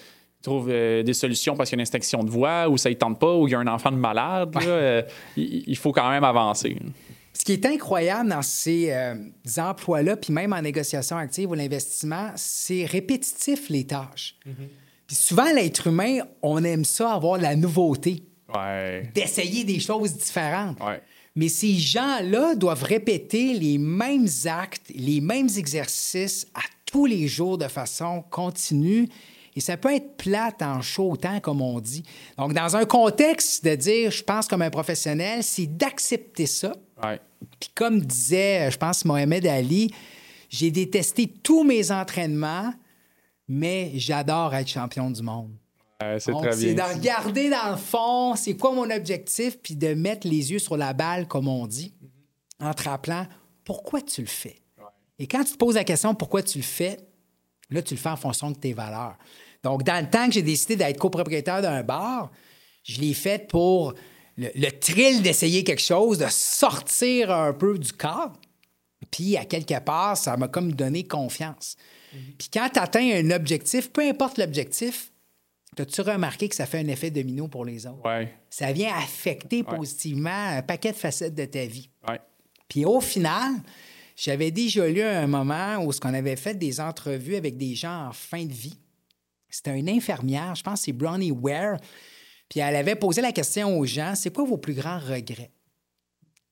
trouve 0.44 0.68
euh, 0.70 1.02
des 1.02 1.14
solutions 1.14 1.56
parce 1.56 1.70
qu'il 1.70 1.76
y 1.76 1.78
a 1.78 1.80
une 1.80 1.82
extinction 1.82 2.22
de 2.22 2.30
voix 2.30 2.68
ou 2.68 2.76
ça 2.76 2.90
ne 2.90 2.94
tente 2.94 3.18
pas 3.18 3.34
ou 3.34 3.48
il 3.48 3.52
y 3.52 3.54
a 3.54 3.58
un 3.58 3.66
enfant 3.66 3.90
de 3.90 3.96
malade, 3.96 4.54
euh, 4.62 5.02
il, 5.36 5.76
faut 5.76 5.92
quand 5.92 6.08
même 6.10 6.24
avancer. 6.24 6.76
Ce 7.32 7.44
qui 7.44 7.52
est 7.52 7.66
incroyable 7.66 8.30
dans 8.30 8.42
ces 8.42 8.92
euh, 8.92 9.14
emplois-là, 9.56 10.16
puis 10.16 10.32
même 10.32 10.52
en 10.52 10.62
négociation 10.62 11.16
active 11.16 11.50
ou 11.50 11.54
l'investissement, 11.54 12.30
c'est 12.36 12.84
répétitif 12.84 13.68
les 13.70 13.84
tâches. 13.84 14.36
Mm-hmm. 14.46 14.68
Puis 15.06 15.16
souvent, 15.16 15.52
l'être 15.52 15.88
humain, 15.88 16.18
on 16.42 16.62
aime 16.62 16.84
ça 16.84 17.12
avoir 17.12 17.38
la 17.38 17.56
nouveauté, 17.56 18.22
d'essayer 19.14 19.64
des 19.64 19.80
choses 19.80 20.16
différentes. 20.16 20.78
Mais 21.36 21.48
ces 21.48 21.74
gens-là 21.74 22.54
doivent 22.54 22.84
répéter 22.84 23.54
les 23.54 23.76
mêmes 23.76 24.28
actes, 24.46 24.92
les 24.94 25.20
mêmes 25.20 25.48
exercices 25.56 26.46
à 26.54 26.60
tous 26.86 27.06
les 27.06 27.26
jours 27.26 27.58
de 27.58 27.66
façon 27.66 28.22
continue 28.30 29.08
et 29.56 29.60
ça 29.60 29.76
peut 29.76 29.94
être 29.94 30.16
plate 30.16 30.62
en 30.62 30.82
chaud 30.82 31.16
temps, 31.16 31.40
comme 31.40 31.60
on 31.60 31.80
dit. 31.80 32.04
Donc, 32.38 32.54
dans 32.54 32.76
un 32.76 32.84
contexte 32.84 33.64
de 33.64 33.74
dire 33.74 34.10
je 34.10 34.22
pense 34.22 34.48
comme 34.48 34.62
un 34.62 34.70
professionnel, 34.70 35.42
c'est 35.42 35.66
d'accepter 35.66 36.46
ça. 36.46 36.74
Puis 37.60 37.70
comme 37.74 38.00
disait, 38.00 38.70
je 38.70 38.78
pense, 38.78 39.04
Mohamed 39.04 39.46
Ali, 39.46 39.94
j'ai 40.48 40.70
détesté 40.70 41.26
tous 41.28 41.62
mes 41.62 41.90
entraînements, 41.90 42.72
mais 43.48 43.92
j'adore 43.94 44.54
être 44.54 44.68
champion 44.68 45.10
du 45.10 45.22
monde. 45.22 45.50
c'est 46.00 46.32
très 46.32 46.40
bien. 46.40 46.50
C'est 46.52 46.74
de 46.74 46.94
regarder 46.94 47.50
dans 47.50 47.70
le 47.72 47.76
fond, 47.76 48.34
c'est 48.36 48.56
quoi 48.56 48.72
mon 48.72 48.90
objectif, 48.90 49.58
puis 49.60 49.76
de 49.76 49.94
mettre 49.94 50.26
les 50.26 50.52
yeux 50.52 50.58
sur 50.58 50.76
la 50.76 50.92
balle, 50.92 51.28
comme 51.28 51.48
on 51.48 51.66
dit, 51.66 51.94
en 52.60 52.72
te 52.72 52.84
rappelant 52.84 53.26
pourquoi 53.64 54.00
tu 54.00 54.20
le 54.20 54.26
fais. 54.26 54.56
Et 55.18 55.26
quand 55.26 55.44
tu 55.44 55.52
te 55.52 55.58
poses 55.58 55.76
la 55.76 55.84
question 55.84 56.14
pourquoi 56.14 56.42
tu 56.42 56.58
le 56.58 56.64
fais, 56.64 56.98
là, 57.70 57.82
tu 57.82 57.94
le 57.94 58.00
fais 58.00 58.08
en 58.08 58.16
fonction 58.16 58.50
de 58.50 58.56
tes 58.56 58.72
valeurs. 58.72 59.16
Donc, 59.64 59.82
dans 59.82 60.00
le 60.00 60.08
temps 60.08 60.26
que 60.26 60.34
j'ai 60.34 60.42
décidé 60.42 60.76
d'être 60.76 60.98
copropriétaire 60.98 61.62
d'un 61.62 61.82
bar, 61.82 62.30
je 62.84 63.00
l'ai 63.00 63.14
fait 63.14 63.48
pour 63.48 63.94
le, 64.36 64.70
thrill 64.70 65.22
d'essayer 65.22 65.64
quelque 65.64 65.82
chose, 65.82 66.18
de 66.18 66.26
sortir 66.28 67.32
un 67.32 67.54
peu 67.54 67.78
du 67.78 67.92
cadre. 67.92 68.38
Puis, 69.10 69.36
à 69.38 69.46
quelque 69.46 69.80
part, 69.80 70.16
ça 70.16 70.36
m'a 70.36 70.48
comme 70.48 70.72
donné 70.72 71.04
confiance. 71.04 71.76
Mhm. 72.12 72.20
Puis, 72.38 72.48
quand 72.52 72.68
tu 72.72 72.78
atteins 72.78 73.24
un 73.24 73.30
objectif, 73.30 73.90
peu 73.90 74.02
importe 74.02 74.36
l'objectif, 74.38 75.10
as-tu 75.78 76.02
remarqué 76.02 76.48
que 76.48 76.54
ça 76.54 76.66
fait 76.66 76.80
un 76.80 76.88
effet 76.88 77.10
domino 77.10 77.48
pour 77.48 77.64
les 77.64 77.86
autres? 77.86 78.02
Ça 78.50 78.70
vient 78.72 78.94
affecter 78.94 79.62
positivement 79.62 80.30
un 80.30 80.62
paquet 80.62 80.92
de 80.92 80.96
facettes 80.96 81.34
de 81.34 81.46
ta 81.46 81.64
vie. 81.64 81.88
Puis, 82.68 82.84
au 82.84 83.00
final, 83.00 83.54
j'avais 84.14 84.50
déjà 84.50 84.86
lu 84.86 85.02
un 85.02 85.26
moment 85.26 85.78
où 85.78 85.90
ce 85.90 86.00
qu'on 86.00 86.12
avait 86.12 86.36
fait 86.36 86.54
des 86.54 86.80
entrevues 86.80 87.36
avec 87.36 87.56
des 87.56 87.74
gens 87.74 88.08
en 88.08 88.12
fin 88.12 88.44
de 88.44 88.52
vie. 88.52 88.78
C'était 89.54 89.78
une 89.78 89.88
infirmière, 89.88 90.56
je 90.56 90.64
pense 90.64 90.80
que 90.80 90.86
c'est 90.86 90.92
Bronnie 90.92 91.30
Ware. 91.30 91.76
Puis 92.48 92.58
elle 92.58 92.74
avait 92.74 92.96
posé 92.96 93.22
la 93.22 93.30
question 93.30 93.78
aux 93.78 93.86
gens 93.86 94.14
c'est 94.16 94.34
quoi 94.34 94.44
vos 94.44 94.58
plus 94.58 94.74
grands 94.74 94.98
regrets? 94.98 95.52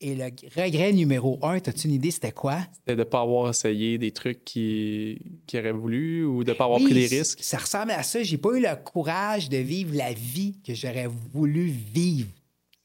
Et 0.01 0.15
le 0.15 0.27
regret 0.57 0.93
numéro 0.93 1.39
un, 1.43 1.57
as-tu 1.57 1.89
une 1.89 1.95
idée, 1.95 2.13
c'était 2.13 2.31
quoi? 2.31 2.59
C'était 2.73 2.95
de 2.95 3.01
ne 3.01 3.05
pas 3.05 3.21
avoir 3.21 3.51
essayé 3.51 3.99
des 3.99 4.13
trucs 4.13 4.45
qui, 4.45 5.19
qui 5.49 5.59
auraient 5.59 5.73
voulu 5.73 6.25
ou 6.25 6.45
de 6.45 6.51
ne 6.51 6.57
pas 6.57 6.65
avoir 6.65 6.81
pris 6.81 6.95
les 6.95 7.07
risques? 7.07 7.39
Ça 7.43 7.59
ressemble 7.59 7.91
à 7.91 8.05
ça. 8.05 8.23
J'ai 8.23 8.39
pas 8.39 8.51
eu 8.57 8.61
le 8.61 8.77
courage 8.85 9.49
de 9.49 9.59
vivre 9.59 9.97
la 9.97 10.13
vie 10.13 10.61
que 10.65 10.73
j'aurais 10.73 11.09
voulu 11.33 11.67
vivre. 11.67 12.31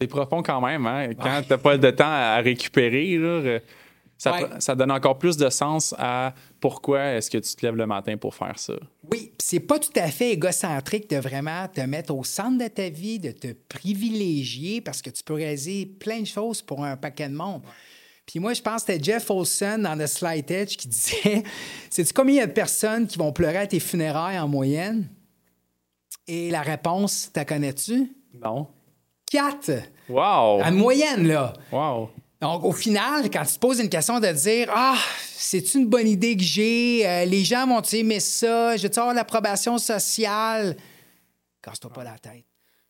C'est 0.02 0.08
profond 0.08 0.42
quand 0.42 0.62
même, 0.62 0.86
hein? 0.88 1.10
Quand 1.14 1.42
tu 1.44 1.50
n'as 1.50 1.58
pas 1.58 1.78
de 1.78 1.92
temps 1.92 2.06
à 2.06 2.38
récupérer, 2.38 3.18
là, 3.18 3.60
ça, 4.18 4.76
donne 4.76 4.92
encore 4.92 5.18
plus 5.18 5.38
de 5.38 5.50
sens 5.50 5.94
à 5.98 6.34
pourquoi 6.60 7.14
est-ce 7.14 7.30
que 7.30 7.38
tu 7.38 7.56
te 7.56 7.66
lèves 7.66 7.76
le 7.76 7.86
matin 7.86 8.18
pour 8.18 8.34
faire 8.34 8.58
ça. 8.58 8.74
Oui, 9.12 9.32
c'est 9.38 9.60
pas 9.60 9.80
tout 9.80 9.92
à 9.96 10.08
fait 10.08 10.32
égocentrique 10.32 11.10
de 11.10 11.18
vraiment 11.18 11.68
te 11.68 11.82
mettre 11.82 12.14
au 12.14 12.24
centre 12.24 12.58
de 12.64 12.68
ta 12.68 12.90
vie, 12.90 13.20
de 13.20 13.32
te 13.32 13.54
privilégier 13.70 14.82
parce 14.82 15.02
que 15.02 15.10
tu 15.10 15.24
peux 15.24 15.36
réaliser 15.36 15.86
plein 15.86 16.22
de 16.22 16.28
choses 16.28 16.62
pour 16.62 16.84
un 16.84 16.98
paquet 16.98 17.30
de 17.30 17.36
monde. 17.36 17.62
Puis 18.26 18.40
moi, 18.40 18.54
je 18.54 18.62
pense 18.62 18.84
que 18.84 18.92
c'était 18.92 19.04
Jeff 19.04 19.30
Olson 19.30 19.80
dans 19.80 19.98
The 19.98 20.08
Slight 20.08 20.52
Edge 20.52 20.76
qui 20.76 20.88
disait 20.90 21.44
Sais-tu 21.90 22.14
combien 22.14 22.36
il 22.36 22.38
y 22.40 22.42
a 22.42 22.48
de 22.48 22.52
personnes 22.52 23.08
qui 23.08 23.18
vont 23.18 23.32
pleurer 23.32 23.58
à 23.58 23.68
tes 23.68 23.80
funérailles 23.80 24.38
en 24.38 24.48
moyenne 24.48 25.08
Et 26.28 26.50
la 26.50 26.62
réponse, 26.62 27.30
t'as 27.32 27.46
connais-tu 27.46 28.12
Non. 28.34 28.68
Quatre. 29.32 29.72
Wow. 30.10 30.62
En 30.62 30.72
moyenne, 30.72 31.28
là. 31.28 31.54
Wow. 31.72 32.10
Donc, 32.42 32.64
au 32.64 32.72
final, 32.72 33.30
quand 33.32 33.44
tu 33.46 33.54
te 33.54 33.60
poses 33.60 33.80
une 33.80 33.90
question 33.90 34.20
de 34.20 34.28
dire 34.28 34.72
Ah, 34.74 34.98
c'est 35.36 35.74
une 35.74 35.88
bonne 35.88 36.08
idée 36.08 36.38
que 36.38 36.44
j'ai, 36.44 37.08
euh, 37.08 37.26
les 37.26 37.44
gens 37.44 37.66
vont 37.66 37.82
aimer 37.82 38.20
ça, 38.20 38.78
je 38.78 38.84
vais 38.88 39.00
avoir 39.00 39.14
l'approbation 39.14 39.78
sociale, 39.78 40.78
casse-toi 41.62 41.92
pas 41.92 42.04
la 42.04 42.18
tête. 42.20 42.46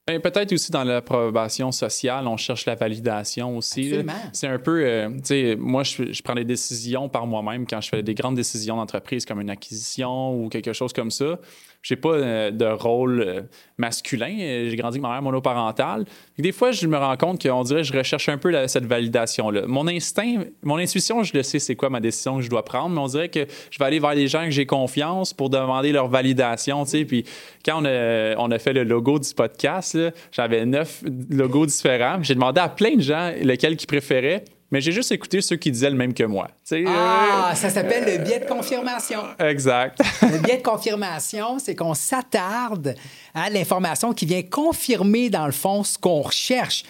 Ben, 0.07 0.21
peut-être 0.21 0.53
aussi 0.53 0.71
dans 0.71 0.85
l'approbation 0.85 1.73
sociale, 1.73 2.27
on 2.27 2.37
cherche 2.37 2.65
la 2.65 2.75
validation 2.75 3.57
aussi. 3.57 3.89
C'est 4.31 4.47
un 4.47 4.57
peu, 4.57 4.81
euh, 4.85 5.09
tu 5.17 5.19
sais, 5.25 5.55
moi, 5.59 5.83
je, 5.83 6.13
je 6.13 6.21
prends 6.23 6.35
des 6.35 6.45
décisions 6.45 7.09
par 7.09 7.27
moi-même 7.27 7.67
quand 7.67 7.81
je 7.81 7.89
fais 7.89 8.01
des 8.03 8.13
grandes 8.13 8.35
décisions 8.35 8.77
d'entreprise 8.77 9.25
comme 9.25 9.41
une 9.41 9.49
acquisition 9.49 10.33
ou 10.41 10.47
quelque 10.47 10.71
chose 10.71 10.93
comme 10.93 11.11
ça. 11.11 11.37
J'ai 11.83 11.95
pas 11.95 12.09
euh, 12.09 12.51
de 12.51 12.65
rôle 12.65 13.21
euh, 13.21 13.41
masculin. 13.77 14.33
J'ai 14.37 14.75
grandi 14.75 14.95
avec 14.97 15.01
ma 15.01 15.09
mère 15.11 15.21
monoparentale. 15.21 16.05
Des 16.37 16.51
fois, 16.51 16.71
je 16.71 16.87
me 16.87 16.97
rends 16.97 17.15
compte 17.17 17.41
qu'on 17.41 17.63
dirait 17.63 17.81
que 17.81 17.87
je 17.87 17.93
recherche 17.97 18.27
un 18.29 18.37
peu 18.37 18.49
la- 18.49 18.67
cette 18.67 18.85
validation-là. 18.85 19.67
Mon 19.67 19.87
instinct, 19.87 20.43
mon 20.63 20.77
intuition, 20.77 21.23
je 21.23 21.33
le 21.35 21.43
sais, 21.43 21.59
c'est 21.59 21.75
quoi 21.75 21.89
ma 21.89 21.99
décision 21.99 22.37
que 22.37 22.41
je 22.43 22.49
dois 22.49 22.65
prendre, 22.65 22.89
mais 22.95 22.99
on 23.01 23.07
dirait 23.07 23.29
que 23.29 23.45
je 23.69 23.77
vais 23.79 23.85
aller 23.85 23.99
vers 23.99 24.15
les 24.15 24.27
gens 24.27 24.45
que 24.45 24.51
j'ai 24.51 24.65
confiance 24.65 25.33
pour 25.33 25.49
demander 25.49 25.91
leur 25.91 26.07
validation. 26.07 26.83
tu 26.83 26.91
sais. 26.91 27.05
Puis 27.05 27.25
quand 27.63 27.81
on 27.81 27.85
a, 27.85 28.35
on 28.37 28.49
a 28.51 28.59
fait 28.59 28.73
le 28.73 28.83
logo 28.83 29.19
du 29.19 29.33
podcast, 29.33 29.96
là, 30.05 30.11
j'avais 30.31 30.65
neuf 30.65 31.03
logos 31.29 31.65
différents. 31.65 32.21
J'ai 32.21 32.35
demandé 32.35 32.59
à 32.61 32.69
plein 32.69 32.95
de 32.95 33.01
gens 33.01 33.31
lequel 33.41 33.75
qu'ils 33.75 33.87
préféraient, 33.87 34.43
mais 34.71 34.81
j'ai 34.81 34.91
juste 34.91 35.11
écouté 35.11 35.41
ceux 35.41 35.55
qui 35.55 35.71
disaient 35.71 35.89
le 35.89 35.95
même 35.95 36.13
que 36.13 36.23
moi. 36.23 36.49
Ah, 36.87 37.53
ça 37.55 37.69
s'appelle 37.69 38.03
le 38.05 38.23
biais 38.23 38.39
de 38.39 38.45
confirmation. 38.45 39.19
euh, 39.41 39.49
exact. 39.49 39.99
Le 40.21 40.39
biais 40.39 40.57
de 40.57 40.63
confirmation, 40.63 41.57
c'est 41.59 41.75
qu'on 41.75 41.93
s'attarde 41.93 42.95
à 43.33 43.49
l'information 43.49 44.13
qui 44.13 44.25
vient 44.25 44.41
confirmer, 44.43 45.29
dans 45.29 45.45
le 45.45 45.51
fond, 45.53 45.83
ce 45.83 45.97
qu'on 45.97 46.21
recherche. 46.21 46.83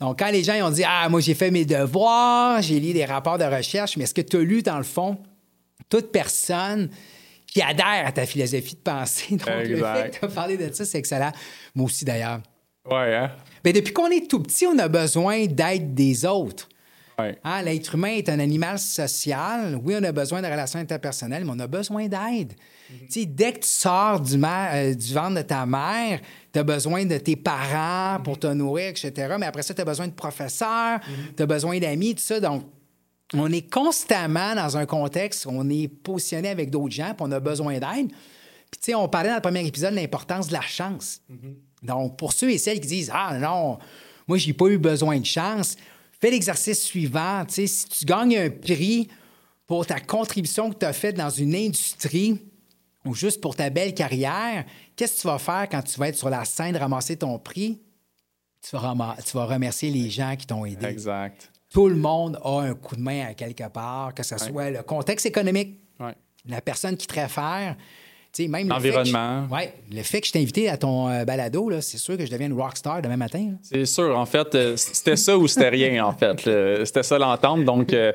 Donc, 0.00 0.18
quand 0.18 0.32
les 0.32 0.42
gens 0.42 0.54
ils 0.54 0.62
ont 0.64 0.70
dit 0.70 0.82
Ah, 0.84 1.08
moi, 1.08 1.20
j'ai 1.20 1.34
fait 1.34 1.52
mes 1.52 1.64
devoirs, 1.64 2.60
j'ai 2.60 2.80
lu 2.80 2.92
des 2.92 3.04
rapports 3.04 3.38
de 3.38 3.44
recherche, 3.44 3.96
mais 3.96 4.04
est-ce 4.04 4.14
que 4.14 4.20
tu 4.20 4.36
as 4.36 4.40
lu, 4.40 4.62
dans 4.62 4.78
le 4.78 4.82
fond, 4.82 5.16
toute 5.88 6.10
personne 6.10 6.88
qui 7.52 7.62
adhère 7.62 8.06
à 8.06 8.12
ta 8.12 8.26
philosophie 8.26 8.74
de 8.76 8.80
pensée? 8.80 9.26
Donc, 9.36 9.46
le 9.48 9.76
fait 9.76 10.10
que 10.10 10.18
tu 10.18 10.24
as 10.24 10.28
parlé 10.28 10.56
de 10.56 10.72
ça, 10.72 10.84
c'est 10.84 10.98
excellent. 10.98 11.32
Moi 11.74 11.86
aussi, 11.86 12.04
d'ailleurs. 12.04 12.40
ouais, 12.90 13.14
hein? 13.14 13.30
Mais 13.64 13.72
depuis 13.72 13.92
qu'on 13.92 14.08
est 14.08 14.28
tout 14.28 14.40
petit, 14.40 14.66
on 14.66 14.78
a 14.78 14.88
besoin 14.88 15.46
d'aide 15.46 15.94
des 15.94 16.24
autres. 16.24 16.68
Ouais. 17.18 17.38
Hein, 17.44 17.62
L'être 17.62 17.94
humain 17.94 18.08
est 18.14 18.28
un 18.30 18.38
animal 18.38 18.78
social. 18.78 19.78
Oui, 19.84 19.94
on 20.00 20.02
a 20.02 20.12
besoin 20.12 20.40
de 20.40 20.46
relations 20.46 20.78
interpersonnelles, 20.78 21.44
mais 21.44 21.52
on 21.54 21.58
a 21.60 21.66
besoin 21.66 22.08
d'aide. 22.08 22.54
Tu 22.88 23.20
sais, 23.20 23.26
Dès 23.26 23.52
que 23.52 23.60
tu 23.60 23.68
sors 23.68 24.18
du, 24.20 24.40
euh, 24.42 24.94
du 24.94 25.14
ventre 25.14 25.36
de 25.36 25.42
ta 25.42 25.64
mère, 25.66 26.20
tu 26.52 26.58
as 26.58 26.62
besoin 26.62 27.04
de 27.04 27.18
tes 27.18 27.36
parents 27.36 28.18
pour 28.22 28.38
te 28.38 28.46
nourrir, 28.46 28.88
etc. 28.88 29.12
Mais 29.38 29.46
après 29.46 29.62
ça, 29.62 29.74
tu 29.74 29.80
as 29.80 29.84
besoin 29.84 30.08
de 30.08 30.12
professeurs, 30.12 31.00
tu 31.36 31.42
as 31.42 31.46
besoin 31.46 31.78
d'amis, 31.78 32.14
tout 32.14 32.22
ça. 32.22 32.40
Donc, 32.40 32.64
on 33.40 33.50
est 33.52 33.70
constamment 33.72 34.54
dans 34.54 34.76
un 34.76 34.86
contexte 34.86 35.46
où 35.46 35.50
on 35.52 35.68
est 35.70 35.88
positionné 35.88 36.48
avec 36.48 36.70
d'autres 36.70 36.94
gens, 36.94 37.14
puis 37.14 37.26
on 37.26 37.32
a 37.32 37.40
besoin 37.40 37.74
d'aide. 37.74 38.08
Puis, 38.70 38.80
tu 38.80 38.86
sais, 38.86 38.94
on 38.94 39.08
parlait 39.08 39.28
dans 39.28 39.36
le 39.36 39.40
premier 39.42 39.66
épisode 39.66 39.90
de 39.92 39.96
l'importance 39.96 40.48
de 40.48 40.52
la 40.54 40.60
chance. 40.62 41.20
Donc, 41.82 42.16
pour 42.16 42.32
ceux 42.32 42.50
et 42.50 42.58
celles 42.58 42.80
qui 42.80 42.88
disent 42.88 43.10
Ah 43.12 43.36
non, 43.38 43.78
moi, 44.26 44.38
j'ai 44.38 44.52
pas 44.52 44.66
eu 44.68 44.78
besoin 44.78 45.18
de 45.18 45.26
chance, 45.26 45.76
fais 46.20 46.30
l'exercice 46.30 46.82
suivant. 46.82 47.44
Tu 47.46 47.54
sais, 47.54 47.66
si 47.66 47.86
tu 47.86 48.04
gagnes 48.04 48.36
un 48.38 48.50
prix 48.50 49.08
pour 49.66 49.84
ta 49.86 50.00
contribution 50.00 50.70
que 50.70 50.78
tu 50.78 50.86
as 50.86 50.92
faite 50.92 51.16
dans 51.16 51.30
une 51.30 51.54
industrie 51.54 52.40
ou 53.04 53.14
juste 53.14 53.40
pour 53.40 53.56
ta 53.56 53.68
belle 53.70 53.94
carrière, 53.94 54.64
qu'est-ce 54.96 55.16
que 55.16 55.20
tu 55.22 55.26
vas 55.26 55.38
faire 55.38 55.68
quand 55.70 55.82
tu 55.82 55.98
vas 55.98 56.08
être 56.08 56.16
sur 56.16 56.30
la 56.30 56.44
scène 56.44 56.72
de 56.74 56.78
ramasser 56.78 57.16
ton 57.16 57.38
prix? 57.38 57.80
Tu 58.62 58.70
vas, 58.76 58.78
rama- 58.80 59.16
tu 59.26 59.36
vas 59.36 59.44
remercier 59.46 59.90
les 59.90 60.08
gens 60.08 60.34
qui 60.36 60.46
t'ont 60.46 60.64
aidé. 60.64 60.86
Exact. 60.86 61.50
Tout 61.72 61.88
le 61.88 61.94
monde 61.96 62.38
a 62.44 62.60
un 62.60 62.74
coup 62.74 62.96
de 62.96 63.00
main 63.00 63.26
à 63.30 63.34
quelque 63.34 63.68
part, 63.68 64.14
que 64.14 64.22
ce 64.22 64.36
soit 64.38 64.70
le 64.70 64.82
contexte 64.82 65.26
économique, 65.26 65.78
Ouais. 66.00 66.14
la 66.48 66.60
personne 66.60 66.96
qui 66.96 67.06
te 67.06 67.14
réfère, 67.14 67.76
même 68.38 68.50
le 68.50 68.56
fait 68.56 68.62
que 68.62 68.68
L'environnement. 68.68 69.46
je- 69.48 69.54
ouais, 69.54 69.74
le 69.90 70.02
fait 70.02 70.20
que 70.20 70.26
je 70.26 70.32
t'ai 70.32 70.40
invité 70.40 70.68
à 70.68 70.76
ton 70.76 71.08
euh, 71.08 71.24
balado, 71.24 71.68
là, 71.68 71.80
c'est 71.80 71.98
sûr 71.98 72.16
que 72.16 72.24
je 72.26 72.30
deviens 72.30 72.46
une 72.48 72.60
rockstar 72.60 73.00
demain 73.02 73.16
matin. 73.16 73.48
là. 73.52 73.56
C'est 73.62 73.86
sûr, 73.86 74.18
en 74.18 74.26
fait, 74.26 74.54
euh, 74.54 74.76
c'était 74.76 75.16
ça 75.16 75.36
ou 75.38 75.46
c'était 75.48 75.68
rien, 75.68 76.04
en 76.04 76.12
fait. 76.12 76.40
C'était 76.84 77.02
ça 77.02 77.18
l'entente. 77.18 77.64
Donc, 77.64 77.92
euh, 77.92 78.12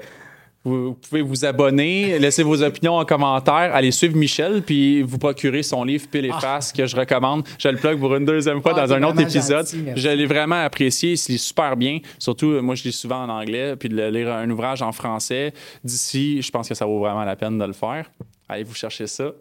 vous, 0.68 0.84
vous 0.88 0.94
pouvez 0.94 1.22
vous 1.22 1.46
abonner, 1.46 2.20
laisser 2.20 2.44
vos 2.44 2.62
opinions 2.62 2.98
en 2.98 3.06
commentaire, 3.06 3.72
allez 3.74 3.92
suivre 3.92 4.16
Michel, 4.16 4.62
puis 4.62 5.02
vous 5.02 5.18
procurer 5.18 5.64
son 5.64 5.84
livre 5.84 6.08
Pile 6.10 6.26
et 6.26 6.32
Face 6.32 6.72
que 6.72 6.86
je 6.86 6.96
recommande. 6.96 7.44
Je 7.58 7.70
le 7.70 7.78
plug 7.78 8.00
pour 8.00 8.16
une 8.16 8.26
deuxième 8.26 8.62
fois 8.62 8.74
Ah, 8.76 8.86
dans 8.86 8.94
un 8.94 9.04
autre 9.04 9.22
épisode. 9.22 9.66
gentil, 9.68 9.86
je 9.96 10.10
l'ai 10.10 10.26
vraiment 10.26 10.64
apprécié, 10.64 11.12
il 11.12 11.18
se 11.18 11.32
lit 11.32 11.38
super 11.38 11.76
bien. 11.78 12.00
Surtout, 12.20 12.52
euh, 12.52 12.62
moi, 12.62 12.76
je 12.76 12.84
lis 12.84 12.92
souvent 12.92 13.24
en 13.24 13.30
anglais, 13.30 13.76
puis 13.76 13.90
de 13.90 14.02
lire 14.10 14.32
un 14.32 14.50
ouvrage 14.50 14.82
en 14.82 14.92
français 14.92 15.54
d'ici, 15.84 16.42
je 16.42 16.52
pense 16.52 16.68
que 16.68 16.76
ça 16.76 16.86
vaut 16.86 17.00
vraiment 17.00 17.24
la 17.24 17.36
peine 17.36 17.58
de 17.58 17.66
le 17.66 17.74
faire. 17.74 18.10
Allez 18.50 18.64
vous 18.64 18.76
chercher 18.76 19.08
ça. 19.08 19.32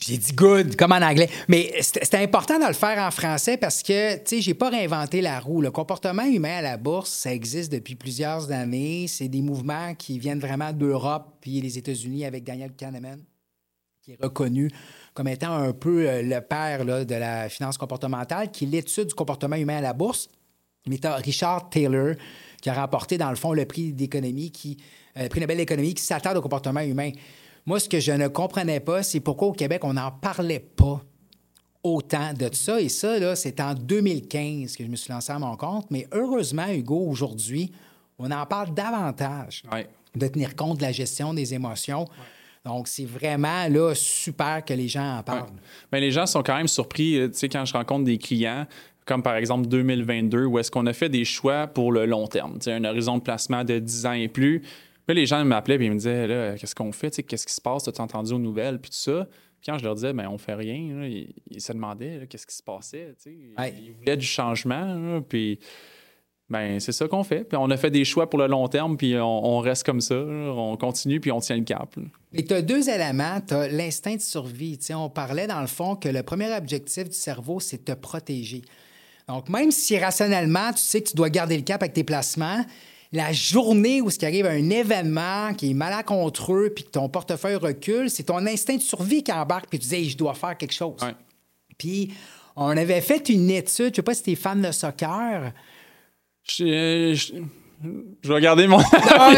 J'ai 0.00 0.18
dit 0.18 0.32
good, 0.32 0.76
comme 0.76 0.92
en 0.92 1.00
anglais. 1.00 1.30
Mais 1.48 1.72
c'était 1.80 2.18
important 2.18 2.58
de 2.58 2.66
le 2.66 2.72
faire 2.72 2.98
en 2.98 3.10
français 3.10 3.56
parce 3.56 3.82
que, 3.82 4.16
tu 4.16 4.22
sais, 4.26 4.40
j'ai 4.40 4.54
pas 4.54 4.68
réinventé 4.68 5.20
la 5.20 5.38
roue. 5.38 5.60
Le 5.60 5.70
comportement 5.70 6.24
humain 6.24 6.56
à 6.58 6.62
la 6.62 6.76
bourse, 6.76 7.10
ça 7.10 7.32
existe 7.32 7.70
depuis 7.70 7.94
plusieurs 7.94 8.50
années. 8.50 9.06
C'est 9.06 9.28
des 9.28 9.40
mouvements 9.40 9.94
qui 9.94 10.18
viennent 10.18 10.40
vraiment 10.40 10.72
d'Europe 10.72 11.36
puis 11.40 11.60
les 11.60 11.78
États-Unis 11.78 12.24
avec 12.24 12.44
Daniel 12.44 12.72
Kahneman, 12.72 13.22
qui 14.02 14.12
est 14.12 14.18
reconnu 14.20 14.68
comme 15.14 15.28
étant 15.28 15.54
un 15.54 15.72
peu 15.72 16.08
euh, 16.08 16.22
le 16.22 16.40
père 16.40 16.84
là, 16.84 17.04
de 17.04 17.14
la 17.14 17.48
finance 17.48 17.78
comportementale, 17.78 18.50
qui 18.50 18.64
est 18.64 18.68
l'étude 18.68 19.06
du 19.06 19.14
comportement 19.14 19.56
humain 19.56 19.76
à 19.76 19.80
la 19.80 19.92
bourse. 19.92 20.28
Mais 20.86 20.98
tu 20.98 21.06
Richard 21.06 21.70
Taylor 21.70 22.14
qui 22.60 22.70
a 22.70 22.74
remporté, 22.74 23.16
dans 23.16 23.30
le 23.30 23.36
fond, 23.36 23.52
le 23.52 23.64
prix 23.66 23.92
d'économie, 23.92 24.50
qui, 24.50 24.78
euh, 25.18 25.28
prix 25.28 25.40
Nobel 25.40 25.58
d'économie, 25.58 25.94
qui 25.94 26.02
s'attarde 26.02 26.36
au 26.36 26.40
comportement 26.40 26.80
humain. 26.80 27.10
Moi, 27.66 27.80
ce 27.80 27.88
que 27.88 28.00
je 28.00 28.12
ne 28.12 28.28
comprenais 28.28 28.80
pas, 28.80 29.02
c'est 29.02 29.20
pourquoi 29.20 29.48
au 29.48 29.52
Québec, 29.52 29.82
on 29.84 29.94
n'en 29.94 30.10
parlait 30.10 30.60
pas 30.60 31.00
autant 31.82 32.32
de 32.32 32.48
ça. 32.52 32.80
Et 32.80 32.88
ça, 32.88 33.18
là, 33.18 33.34
c'est 33.36 33.60
en 33.60 33.74
2015 33.74 34.76
que 34.76 34.84
je 34.84 34.88
me 34.88 34.96
suis 34.96 35.12
lancé 35.12 35.32
à 35.32 35.38
mon 35.38 35.56
compte. 35.56 35.86
Mais 35.90 36.06
heureusement, 36.12 36.66
Hugo, 36.68 36.98
aujourd'hui, 37.08 37.72
on 38.18 38.30
en 38.30 38.46
parle 38.46 38.74
davantage 38.74 39.62
Ouais. 39.72 39.88
de 40.14 40.26
tenir 40.28 40.54
compte 40.56 40.78
de 40.78 40.82
la 40.82 40.92
gestion 40.92 41.34
des 41.34 41.54
émotions. 41.54 42.06
Donc, 42.64 42.88
c'est 42.88 43.04
vraiment 43.04 43.66
là, 43.68 43.94
super 43.94 44.64
que 44.64 44.72
les 44.72 44.88
gens 44.88 45.18
en 45.18 45.22
parlent. 45.22 45.50
Mais 45.92 46.00
les 46.00 46.10
gens 46.10 46.24
sont 46.26 46.42
quand 46.42 46.56
même 46.56 46.68
surpris, 46.68 47.18
euh, 47.18 47.28
tu 47.28 47.34
sais, 47.38 47.48
quand 47.50 47.64
je 47.66 47.74
rencontre 47.74 48.04
des 48.04 48.16
clients, 48.16 48.66
comme 49.04 49.22
par 49.22 49.36
exemple 49.36 49.68
2022, 49.68 50.46
où 50.46 50.58
est-ce 50.58 50.70
qu'on 50.70 50.86
a 50.86 50.94
fait 50.94 51.10
des 51.10 51.26
choix 51.26 51.66
pour 51.66 51.92
le 51.92 52.06
long 52.06 52.26
terme, 52.26 52.54
tu 52.54 52.64
sais, 52.64 52.72
un 52.72 52.84
horizon 52.84 53.18
de 53.18 53.22
placement 53.22 53.64
de 53.64 53.78
10 53.78 54.06
ans 54.06 54.12
et 54.12 54.28
plus. 54.28 54.62
Puis 55.06 55.14
les 55.16 55.26
gens 55.26 55.44
m'appelaient 55.44 55.76
et 55.76 55.84
ils 55.84 55.90
me 55.90 55.96
disaient, 55.96 56.26
là, 56.26 56.56
qu'est-ce 56.56 56.74
qu'on 56.74 56.92
fait, 56.92 57.22
qu'est-ce 57.22 57.46
qui 57.46 57.52
se 57.52 57.60
passe, 57.60 57.86
as-tu 57.88 58.00
entendu 58.00 58.32
aux 58.32 58.38
nouvelles, 58.38 58.80
puis 58.80 58.90
tout 58.90 58.96
ça. 58.96 59.26
Puis 59.60 59.70
quand 59.70 59.78
je 59.78 59.84
leur 59.84 59.94
disais, 59.94 60.12
ben 60.12 60.28
on 60.28 60.38
fait 60.38 60.54
rien, 60.54 61.00
là, 61.00 61.06
ils, 61.06 61.34
ils 61.50 61.60
se 61.60 61.72
demandaient, 61.72 62.26
qu'est-ce 62.28 62.46
qui 62.46 62.54
se 62.54 62.62
passait. 62.62 63.14
Ouais. 63.58 63.74
Ils 63.82 63.92
voulaient 63.92 64.16
du 64.16 64.26
changement, 64.26 64.94
là, 64.94 65.20
puis... 65.20 65.58
Ben, 66.50 66.78
c'est 66.78 66.92
ça 66.92 67.08
qu'on 67.08 67.24
fait. 67.24 67.42
Puis 67.44 67.56
on 67.56 67.70
a 67.70 67.76
fait 67.78 67.90
des 67.90 68.04
choix 68.04 68.28
pour 68.28 68.38
le 68.38 68.46
long 68.46 68.68
terme, 68.68 68.98
puis 68.98 69.16
on, 69.16 69.56
on 69.56 69.60
reste 69.60 69.82
comme 69.82 70.02
ça. 70.02 70.14
là. 70.14 70.52
On 70.52 70.76
continue, 70.76 71.18
puis 71.18 71.32
on 71.32 71.40
tient 71.40 71.56
le 71.56 71.64
cap. 71.64 71.96
Et 72.34 72.44
tu 72.44 72.52
as 72.52 72.60
deux 72.60 72.90
éléments. 72.90 73.40
Tu 73.40 73.54
as 73.54 73.68
l'instinct 73.68 74.16
de 74.16 74.20
survie. 74.20 74.78
On 74.90 75.08
parlait 75.08 75.46
dans 75.46 75.62
le 75.62 75.66
fond 75.66 75.96
que 75.96 76.08
le 76.10 76.22
premier 76.22 76.54
objectif 76.54 77.08
du 77.08 77.16
cerveau, 77.16 77.60
c'est 77.60 77.78
de 77.78 77.94
te 77.94 77.98
protéger. 77.98 78.60
Donc, 79.26 79.48
même 79.48 79.70
si 79.70 79.98
rationnellement, 79.98 80.70
tu 80.72 80.82
sais 80.82 81.00
que 81.00 81.08
tu 81.08 81.16
dois 81.16 81.30
garder 81.30 81.56
le 81.56 81.62
cap 81.62 81.82
avec 81.82 81.94
tes 81.94 82.04
placements, 82.04 82.62
la 83.14 83.32
journée 83.32 84.00
où 84.02 84.10
ce 84.10 84.18
qui 84.18 84.26
arrive 84.26 84.44
un 84.46 84.68
événement 84.70 85.54
qui 85.54 85.70
est 85.70 85.74
malencontreux 85.74 86.70
puis 86.74 86.84
que 86.84 86.90
ton 86.90 87.08
portefeuille 87.08 87.54
recule, 87.56 88.10
c'est 88.10 88.24
ton 88.24 88.44
instinct 88.46 88.76
de 88.76 88.82
survie 88.82 89.22
qui 89.22 89.32
embarque 89.32 89.68
puis 89.70 89.78
tu 89.78 89.88
dis 89.88 89.94
Hey, 89.94 90.10
je 90.10 90.16
dois 90.16 90.34
faire 90.34 90.56
quelque 90.58 90.72
chose. 90.74 91.00
Ouais. 91.02 91.14
Puis, 91.78 92.12
on 92.56 92.68
avait 92.76 93.00
fait 93.00 93.28
une 93.30 93.50
étude, 93.50 93.90
je 93.90 93.96
sais 93.96 94.02
pas 94.02 94.14
si 94.14 94.22
tu 94.22 94.30
es 94.32 94.34
fan 94.34 94.60
de 94.60 94.70
soccer. 94.72 95.52
Je, 96.48 97.14
je- 97.14 97.34
je 98.22 98.32
vais 98.32 98.40
garder 98.40 98.66
mon 98.66 98.78
Ah, 99.10 99.30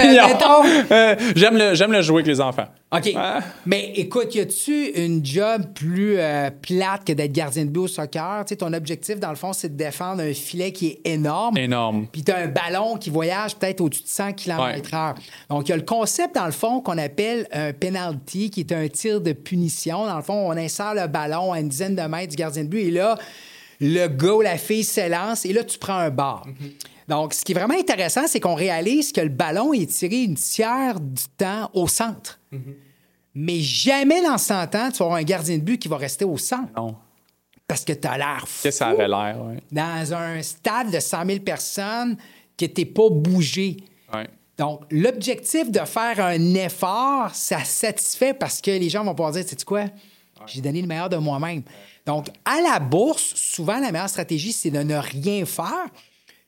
Euh, 0.90 1.16
j'aime, 1.34 1.56
le, 1.56 1.74
j'aime 1.74 1.92
le 1.92 2.02
jouer 2.02 2.16
avec 2.16 2.26
les 2.26 2.40
enfants. 2.40 2.66
OK. 2.92 3.10
Ah. 3.16 3.40
Mais 3.66 3.92
écoute, 3.96 4.34
y 4.34 4.40
a-tu 4.40 4.90
une 4.90 5.24
job 5.24 5.62
plus 5.74 6.16
euh, 6.18 6.50
plate 6.50 7.04
que 7.04 7.12
d'être 7.12 7.32
gardien 7.32 7.64
de 7.64 7.70
but 7.70 7.80
au 7.80 7.88
soccer? 7.88 8.44
Tu 8.46 8.50
sais, 8.50 8.56
ton 8.56 8.72
objectif, 8.72 9.18
dans 9.18 9.30
le 9.30 9.36
fond, 9.36 9.52
c'est 9.52 9.70
de 9.70 9.76
défendre 9.76 10.22
un 10.22 10.32
filet 10.32 10.72
qui 10.72 10.86
est 10.88 11.00
énorme. 11.04 11.58
Énorme. 11.58 12.06
Puis 12.12 12.22
tu 12.22 12.30
as 12.32 12.38
un 12.38 12.46
ballon 12.48 12.96
qui 12.96 13.10
voyage 13.10 13.56
peut-être 13.56 13.80
au-dessus 13.80 14.04
de 14.04 14.08
100 14.08 14.32
km/h. 14.34 15.14
Donc, 15.50 15.68
il 15.68 15.70
y 15.70 15.74
a 15.74 15.76
le 15.76 15.82
concept, 15.82 16.34
dans 16.36 16.46
le 16.46 16.52
fond, 16.52 16.80
qu'on 16.80 16.98
appelle 16.98 17.48
un 17.52 17.72
penalty, 17.72 18.50
qui 18.50 18.60
est 18.60 18.72
un 18.72 18.86
tir 18.88 19.20
de 19.20 19.32
punition. 19.32 20.06
Dans 20.06 20.16
le 20.16 20.22
fond, 20.22 20.48
on 20.48 20.56
insère 20.56 20.94
le 20.94 21.06
ballon 21.08 21.52
à 21.52 21.60
une 21.60 21.68
dizaine 21.68 21.96
de 21.96 22.02
mètres 22.02 22.30
du 22.30 22.36
gardien 22.36 22.62
de 22.64 22.68
but. 22.68 22.80
Et 22.80 22.90
là, 22.90 23.16
le 23.80 24.06
gars 24.06 24.32
ou 24.34 24.40
la 24.40 24.56
fille 24.56 24.84
s'élance 24.84 25.44
et 25.44 25.52
là, 25.52 25.64
tu 25.64 25.78
prends 25.78 25.98
un 25.98 26.10
bar. 26.10 26.46
Donc, 27.08 27.34
ce 27.34 27.44
qui 27.44 27.52
est 27.52 27.54
vraiment 27.54 27.78
intéressant, 27.78 28.26
c'est 28.26 28.40
qu'on 28.40 28.54
réalise 28.54 29.12
que 29.12 29.20
le 29.20 29.28
ballon 29.28 29.72
est 29.72 29.90
tiré 29.90 30.22
une 30.22 30.34
tiers 30.34 30.98
du 30.98 31.22
temps 31.36 31.70
au 31.72 31.86
centre. 31.86 32.40
Mais 33.34 33.60
jamais 33.60 34.22
dans 34.22 34.38
100 34.38 34.74
ans, 34.74 34.90
tu 34.90 34.98
vas 34.98 35.04
avoir 35.04 35.14
un 35.14 35.22
gardien 35.22 35.58
de 35.58 35.62
but 35.62 35.78
qui 35.78 35.88
va 35.88 35.98
rester 35.98 36.24
au 36.24 36.38
centre. 36.38 36.72
Non. 36.76 36.96
Parce 37.68 37.84
que 37.84 37.92
tu 37.92 38.08
as 38.08 38.16
l'air 38.16 38.44
fou. 38.46 38.62
Que 38.62 38.70
ça 38.70 38.88
avait 38.88 39.08
l'air, 39.08 39.36
oui. 39.40 39.56
Dans 39.70 40.14
un 40.14 40.40
stade 40.42 40.90
de 40.90 41.00
100 41.00 41.26
000 41.26 41.40
personnes 41.40 42.16
que 42.56 42.64
tu 42.64 42.86
pas 42.86 43.10
bougé. 43.10 43.76
Ouais. 44.12 44.28
Donc, 44.56 44.82
l'objectif 44.90 45.70
de 45.70 45.80
faire 45.80 46.18
un 46.24 46.54
effort, 46.54 47.34
ça 47.34 47.62
satisfait 47.64 48.32
parce 48.32 48.60
que 48.60 48.70
les 48.70 48.88
gens 48.88 49.04
vont 49.04 49.14
pouvoir 49.14 49.32
dire, 49.32 49.46
sais-tu 49.46 49.64
quoi? 49.64 49.84
J'ai 50.46 50.60
donné 50.60 50.80
le 50.80 50.86
meilleur 50.86 51.08
de 51.08 51.16
moi-même. 51.16 51.62
Donc, 52.06 52.28
à 52.44 52.60
la 52.60 52.78
bourse, 52.78 53.34
souvent, 53.34 53.78
la 53.78 53.90
meilleure 53.90 54.08
stratégie, 54.08 54.52
c'est 54.52 54.70
de 54.70 54.78
ne 54.78 54.96
rien 54.96 55.44
faire. 55.44 55.86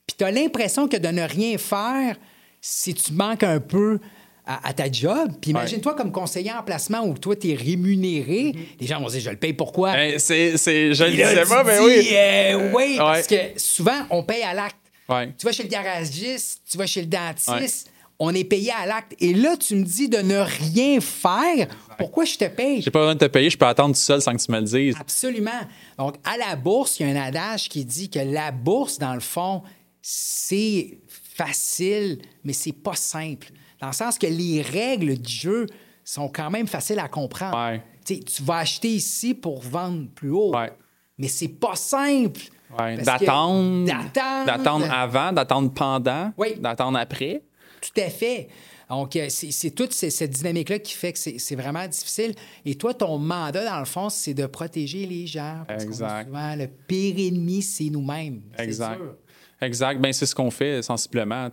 Puis 0.09 0.15
tu 0.17 0.23
as 0.23 0.31
l'impression 0.31 0.87
que 0.87 0.97
de 0.97 1.07
ne 1.09 1.21
rien 1.21 1.59
faire, 1.59 2.15
si 2.59 2.95
tu 2.95 3.13
manques 3.13 3.43
un 3.43 3.59
peu 3.59 3.99
à, 4.43 4.67
à 4.67 4.73
ta 4.73 4.91
job. 4.91 5.33
Puis 5.39 5.51
imagine-toi 5.51 5.93
comme 5.93 6.11
conseiller 6.11 6.51
en 6.51 6.63
placement 6.63 7.05
où 7.05 7.15
toi, 7.15 7.35
tu 7.35 7.51
es 7.51 7.53
rémunéré. 7.53 8.55
Les 8.79 8.87
gens 8.87 8.99
vont 8.99 9.07
dire, 9.07 9.21
je 9.21 9.29
le 9.29 9.35
paye 9.35 9.53
pourquoi? 9.53 9.93
Ben, 9.93 10.17
c'est, 10.17 10.57
je 10.57 11.03
le 11.03 11.11
disais 11.11 11.45
pas, 11.47 11.63
mais 11.63 11.77
dis, 11.77 11.85
oui. 11.85 12.09
euh, 12.11 12.71
oui, 12.73 12.95
parce 12.97 13.27
que 13.27 13.35
souvent, 13.57 13.99
on 14.09 14.23
paye 14.23 14.41
à 14.41 14.55
l'acte. 14.55 14.77
Ouais. 15.07 15.31
Tu 15.37 15.45
vas 15.45 15.51
chez 15.51 15.61
le 15.61 15.69
garagiste, 15.69 16.61
tu 16.67 16.75
vas 16.79 16.87
chez 16.87 17.01
le 17.01 17.07
dentiste, 17.07 17.91
on 18.17 18.33
est 18.33 18.43
payé 18.43 18.71
à 18.81 18.87
l'acte. 18.87 19.13
Et 19.19 19.35
là, 19.35 19.57
tu 19.57 19.75
me 19.75 19.83
dis 19.83 20.09
de 20.09 20.17
ne 20.17 20.39
rien 20.39 20.99
faire. 21.01 21.67
Pourquoi 21.99 22.25
je 22.25 22.35
te 22.35 22.45
paye? 22.45 22.81
J'ai 22.81 22.89
pas 22.89 22.99
besoin 22.99 23.13
de 23.13 23.19
te 23.19 23.25
payer, 23.25 23.51
je 23.51 23.57
peux 23.59 23.67
attendre 23.67 23.93
tout 23.93 24.01
seul 24.01 24.23
sans 24.23 24.35
que 24.35 24.41
tu 24.43 24.51
me 24.51 24.57
le 24.59 24.65
dises. 24.65 24.95
Absolument. 24.99 25.51
Donc, 25.99 26.15
à 26.23 26.35
la 26.35 26.55
bourse, 26.55 26.99
il 26.99 27.07
y 27.07 27.11
a 27.11 27.13
un 27.13 27.27
adage 27.27 27.69
qui 27.69 27.85
dit 27.85 28.09
que 28.09 28.17
la 28.17 28.49
bourse, 28.51 28.97
dans 28.97 29.13
le 29.13 29.19
fond, 29.19 29.61
c'est 30.01 30.97
facile, 31.07 32.21
mais 32.43 32.53
c'est 32.53 32.73
pas 32.73 32.95
simple. 32.95 33.47
Dans 33.81 33.87
le 33.87 33.93
sens 33.93 34.17
que 34.17 34.27
les 34.27 34.61
règles 34.61 35.17
du 35.17 35.31
jeu 35.31 35.65
sont 36.03 36.27
quand 36.29 36.49
même 36.49 36.67
faciles 36.67 36.99
à 36.99 37.07
comprendre. 37.07 37.57
Ouais. 37.57 37.83
Tu 38.05 38.41
vas 38.41 38.57
acheter 38.57 38.89
ici 38.89 39.33
pour 39.33 39.61
vendre 39.61 40.07
plus 40.15 40.31
haut. 40.31 40.55
Ouais. 40.55 40.71
Mais 41.17 41.27
c'est 41.27 41.47
pas 41.47 41.75
simple. 41.75 42.41
Ouais. 42.77 42.97
D'attendre. 42.97 43.85
D'attendre. 43.85 44.45
D'attendre 44.45 44.91
avant, 44.91 45.31
d'attendre 45.31 45.71
pendant. 45.73 46.33
D'attendre 46.57 46.97
après. 46.97 47.43
Tout 47.81 48.01
à 48.01 48.09
fait. 48.09 48.49
Donc, 48.89 49.15
euh, 49.15 49.27
c'est 49.29 49.69
toute 49.71 49.93
cette 49.93 50.31
dynamique-là 50.31 50.79
qui 50.79 50.93
fait 50.93 51.13
que 51.13 51.19
c'est 51.19 51.55
vraiment 51.55 51.87
difficile. 51.87 52.33
Et 52.65 52.73
toi, 52.73 52.93
ton 52.95 53.19
mandat, 53.19 53.63
dans 53.63 53.79
le 53.79 53.85
fond, 53.85 54.09
c'est 54.09 54.33
de 54.33 54.47
protéger 54.47 55.05
les 55.05 55.27
gens. 55.27 55.63
Parce 55.67 55.83
Exact. 55.83 56.25
souvent, 56.25 56.55
le 56.55 56.67
pire 56.67 57.15
ennemi, 57.19 57.61
c'est 57.61 57.89
nous-mêmes. 57.91 58.41
C'est 58.57 58.63
Exact. 58.63 58.95
sûr. 58.97 59.15
Exact. 59.61 59.99
Ben, 59.99 60.13
c'est 60.13 60.25
ce 60.25 60.35
qu'on 60.35 60.51
fait 60.51 60.81
sensiblement. 60.81 61.49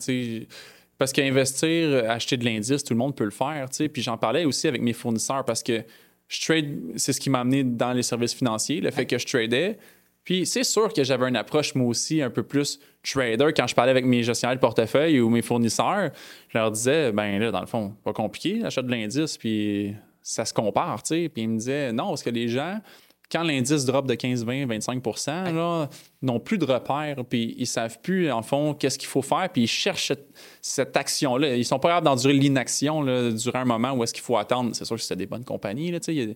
Parce 0.99 1.13
qu'investir, 1.13 2.11
acheter 2.11 2.37
de 2.37 2.45
l'indice, 2.45 2.83
tout 2.83 2.95
le 2.95 2.99
monde 2.99 3.15
peut 3.15 3.25
le 3.25 3.31
faire. 3.31 3.69
tu 3.71 3.77
sais. 3.77 3.89
Puis 3.89 4.03
j'en 4.03 4.17
parlais 4.17 4.45
aussi 4.45 4.67
avec 4.67 4.81
mes 4.81 4.93
fournisseurs 4.93 5.45
parce 5.45 5.63
que 5.63 5.83
je 6.29 6.45
trade, 6.45 6.79
c'est 6.97 7.13
ce 7.13 7.21
qui 7.21 7.31
m'a 7.31 7.41
amené 7.41 7.63
dans 7.65 7.93
les 7.93 8.03
services 8.03 8.35
financiers, 8.35 8.81
le 8.81 8.91
fait 8.91 9.07
que 9.07 9.19
je 9.19 9.27
tradais. 9.27 9.79
Puis 10.25 10.45
c'est 10.45 10.65
sûr 10.65 10.93
que 10.93 11.05
j'avais 11.05 11.29
une 11.29 11.37
approche, 11.37 11.75
moi 11.77 11.87
aussi, 11.87 12.21
un 12.21 12.31
peu 12.31 12.43
plus 12.43 12.81
trader 13.05 13.53
quand 13.57 13.69
je 13.69 13.75
parlais 13.77 13.93
avec 13.93 14.05
mes 14.05 14.25
gestionnaires 14.25 14.57
de 14.57 14.61
portefeuille 14.61 15.21
ou 15.21 15.29
mes 15.29 15.43
fournisseurs. 15.43 16.11
Je 16.49 16.59
leur 16.59 16.73
disais, 16.73 17.13
ben 17.13 17.39
là, 17.39 17.53
dans 17.53 17.61
le 17.61 17.67
fond, 17.67 17.95
pas 18.03 18.13
compliqué, 18.13 18.59
j'achète 18.61 18.87
de 18.87 18.91
l'indice, 18.91 19.39
puis 19.39 19.95
ça 20.23 20.45
se 20.45 20.53
compare, 20.53 21.03
tu 21.05 21.15
sais. 21.15 21.29
Puis 21.29 21.43
ils 21.43 21.49
me 21.49 21.59
disaient, 21.59 21.93
non, 21.93 22.09
parce 22.09 22.25
que 22.25 22.31
les 22.31 22.49
gens, 22.49 22.81
quand 23.30 23.42
l'indice 23.42 23.85
drop 23.85 24.06
de 24.06 24.14
15, 24.14 24.45
20, 24.45 24.66
25% 24.66 25.52
là, 25.52 25.88
n'ont 26.23 26.38
plus 26.38 26.59
de 26.59 26.64
repères, 26.64 27.25
puis 27.28 27.54
ils 27.59 27.66
savent 27.66 28.00
plus, 28.00 28.30
en 28.30 28.42
fond, 28.42 28.75
qu'est-ce 28.75 28.99
qu'il 28.99 29.09
faut 29.09 29.23
faire, 29.23 29.49
puis 29.52 29.62
ils 29.62 29.68
cherchent 29.68 30.09
cette, 30.09 30.28
cette 30.62 30.97
action-là. 30.97 31.56
Ils 31.56 31.64
sont 31.64 31.78
pas 31.78 31.88
capables 31.88 32.06
d'endurer 32.06 32.35
l'inaction 32.35 33.02
durant 33.33 33.61
un 33.61 33.64
moment 33.64 33.92
où 33.92 34.04
est-ce 34.04 34.14
qu'il 34.14 34.23
faut 34.23 34.37
attendre. 34.37 34.71
C'est 34.75 34.85
sûr 34.85 34.97
que 34.97 35.02
c'était 35.02 35.16
des 35.16 35.26
bonnes 35.26 35.45
compagnies, 35.45 35.90
là, 35.90 35.99
il 36.09 36.14
y 36.14 36.23
a 36.23 36.35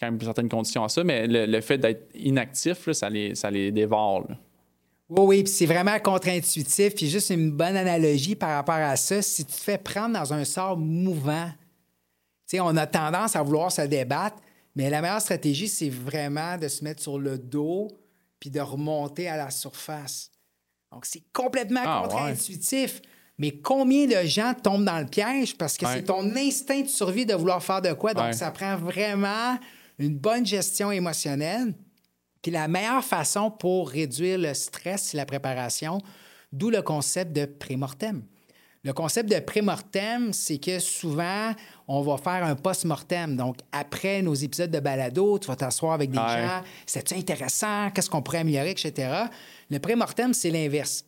quand 0.00 0.10
même 0.10 0.20
certaines 0.20 0.48
conditions 0.48 0.84
à 0.84 0.88
ça, 0.88 1.04
mais 1.04 1.26
le, 1.26 1.46
le 1.46 1.60
fait 1.60 1.78
d'être 1.78 2.08
inactif, 2.14 2.86
là, 2.86 2.94
ça, 2.94 3.10
les, 3.10 3.34
ça 3.34 3.50
les 3.50 3.70
dévore. 3.70 4.26
là. 4.28 4.36
Oui, 5.10 5.24
oui, 5.26 5.42
puis 5.42 5.52
c'est 5.52 5.66
vraiment 5.66 5.98
contre-intuitif. 5.98 6.94
Puis 6.94 7.08
juste 7.08 7.28
une 7.30 7.50
bonne 7.50 7.76
analogie 7.76 8.34
par 8.34 8.56
rapport 8.56 8.76
à 8.76 8.96
ça, 8.96 9.20
si 9.20 9.44
tu 9.44 9.52
te 9.52 9.60
fais 9.60 9.76
prendre 9.76 10.18
dans 10.18 10.32
un 10.32 10.44
sort 10.44 10.78
mouvant, 10.78 11.50
on 12.60 12.76
a 12.76 12.86
tendance 12.86 13.36
à 13.36 13.42
vouloir 13.42 13.72
se 13.72 13.82
débattre, 13.82 14.36
mais 14.74 14.90
la 14.90 15.00
meilleure 15.02 15.20
stratégie, 15.20 15.68
c'est 15.68 15.90
vraiment 15.90 16.56
de 16.58 16.68
se 16.68 16.82
mettre 16.84 17.02
sur 17.02 17.18
le 17.18 17.38
dos 17.38 17.88
puis 18.40 18.50
de 18.50 18.60
remonter 18.60 19.28
à 19.28 19.36
la 19.36 19.50
surface. 19.50 20.30
Donc, 20.90 21.06
c'est 21.06 21.22
complètement 21.32 21.80
Ah, 21.84 22.02
ouais. 22.02 22.08
contre-intuitif. 22.08 23.00
Mais 23.38 23.52
combien 23.52 24.06
de 24.06 24.26
gens 24.26 24.52
tombent 24.54 24.84
dans 24.84 24.98
le 24.98 25.06
piège 25.06 25.56
parce 25.56 25.76
que 25.78 25.86
Ouais. 25.86 25.94
c'est 25.96 26.02
ton 26.04 26.34
instinct 26.36 26.82
de 26.82 26.88
survie 26.88 27.24
de 27.24 27.34
vouloir 27.34 27.62
faire 27.62 27.80
de 27.80 27.92
quoi? 27.92 28.12
Donc, 28.14 28.24
Ouais. 28.26 28.32
ça 28.32 28.50
prend 28.50 28.76
vraiment 28.76 29.58
une 29.98 30.16
bonne 30.18 30.44
gestion 30.44 30.90
émotionnelle. 30.92 31.74
Puis 32.42 32.50
la 32.52 32.68
meilleure 32.68 33.04
façon 33.04 33.50
pour 33.50 33.88
réduire 33.88 34.38
le 34.38 34.52
stress, 34.54 35.02
c'est 35.04 35.16
la 35.16 35.24
préparation, 35.26 36.00
d'où 36.52 36.68
le 36.70 36.82
concept 36.82 37.32
de 37.32 37.46
pré-mortem. 37.46 38.22
Le 38.84 38.92
concept 38.92 39.30
de 39.30 39.38
pré-mortem, 39.38 40.32
c'est 40.32 40.58
que 40.58 40.80
souvent, 40.80 41.52
on 41.86 42.02
va 42.02 42.16
faire 42.18 42.44
un 42.44 42.56
post-mortem. 42.56 43.36
Donc, 43.36 43.58
après 43.70 44.22
nos 44.22 44.34
épisodes 44.34 44.72
de 44.72 44.80
balado, 44.80 45.38
tu 45.38 45.46
vas 45.46 45.54
t'asseoir 45.54 45.92
avec 45.92 46.10
des 46.10 46.18
Ouais. 46.18 46.42
gens. 46.42 46.62
C'est-tu 46.84 47.14
intéressant? 47.14 47.90
Qu'est-ce 47.90 48.10
qu'on 48.10 48.22
pourrait 48.22 48.38
améliorer, 48.38 48.70
etc. 48.72 49.12
Le 49.70 49.78
pré-mortem, 49.78 50.34
c'est 50.34 50.50
l'inverse. 50.50 51.04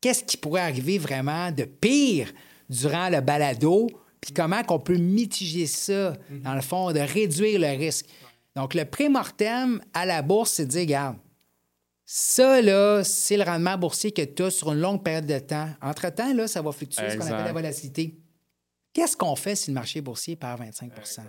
Qu'est-ce 0.00 0.24
qui 0.24 0.36
pourrait 0.36 0.62
arriver 0.62 0.98
vraiment 0.98 1.52
de 1.52 1.64
pire 1.64 2.32
durant 2.68 3.08
le 3.10 3.20
balado? 3.20 3.86
Puis 4.20 4.32
comment 4.32 4.64
qu'on 4.64 4.80
peut 4.80 4.96
mitiger 4.96 5.66
ça, 5.66 6.14
dans 6.30 6.54
le 6.54 6.60
fond, 6.62 6.90
de 6.92 6.98
réduire 6.98 7.60
le 7.60 7.78
risque? 7.78 8.06
Donc, 8.56 8.74
le 8.74 8.84
pré-mortem 8.84 9.80
à 9.94 10.04
la 10.04 10.20
bourse, 10.22 10.50
c'est 10.54 10.66
de 10.66 10.70
dire, 10.70 10.80
regarde, 10.80 11.16
ça, 12.10 12.62
là, 12.62 13.04
c'est 13.04 13.36
le 13.36 13.42
rendement 13.44 13.76
boursier 13.76 14.12
que 14.12 14.22
tu 14.22 14.42
as 14.42 14.50
sur 14.50 14.72
une 14.72 14.80
longue 14.80 15.02
période 15.02 15.26
de 15.26 15.38
temps. 15.40 15.68
Entre-temps, 15.82 16.32
là, 16.32 16.48
ça 16.48 16.62
va 16.62 16.72
fluctuer, 16.72 17.02
ce 17.02 17.16
qu'on 17.16 17.20
Exact. 17.24 17.34
appelle 17.34 17.44
la 17.44 17.52
volatilité. 17.52 18.18
Qu'est-ce 18.94 19.14
qu'on 19.14 19.36
fait 19.36 19.54
si 19.54 19.70
le 19.70 19.74
marché 19.74 20.00
boursier 20.00 20.34
perd 20.34 20.58
25% 20.58 21.20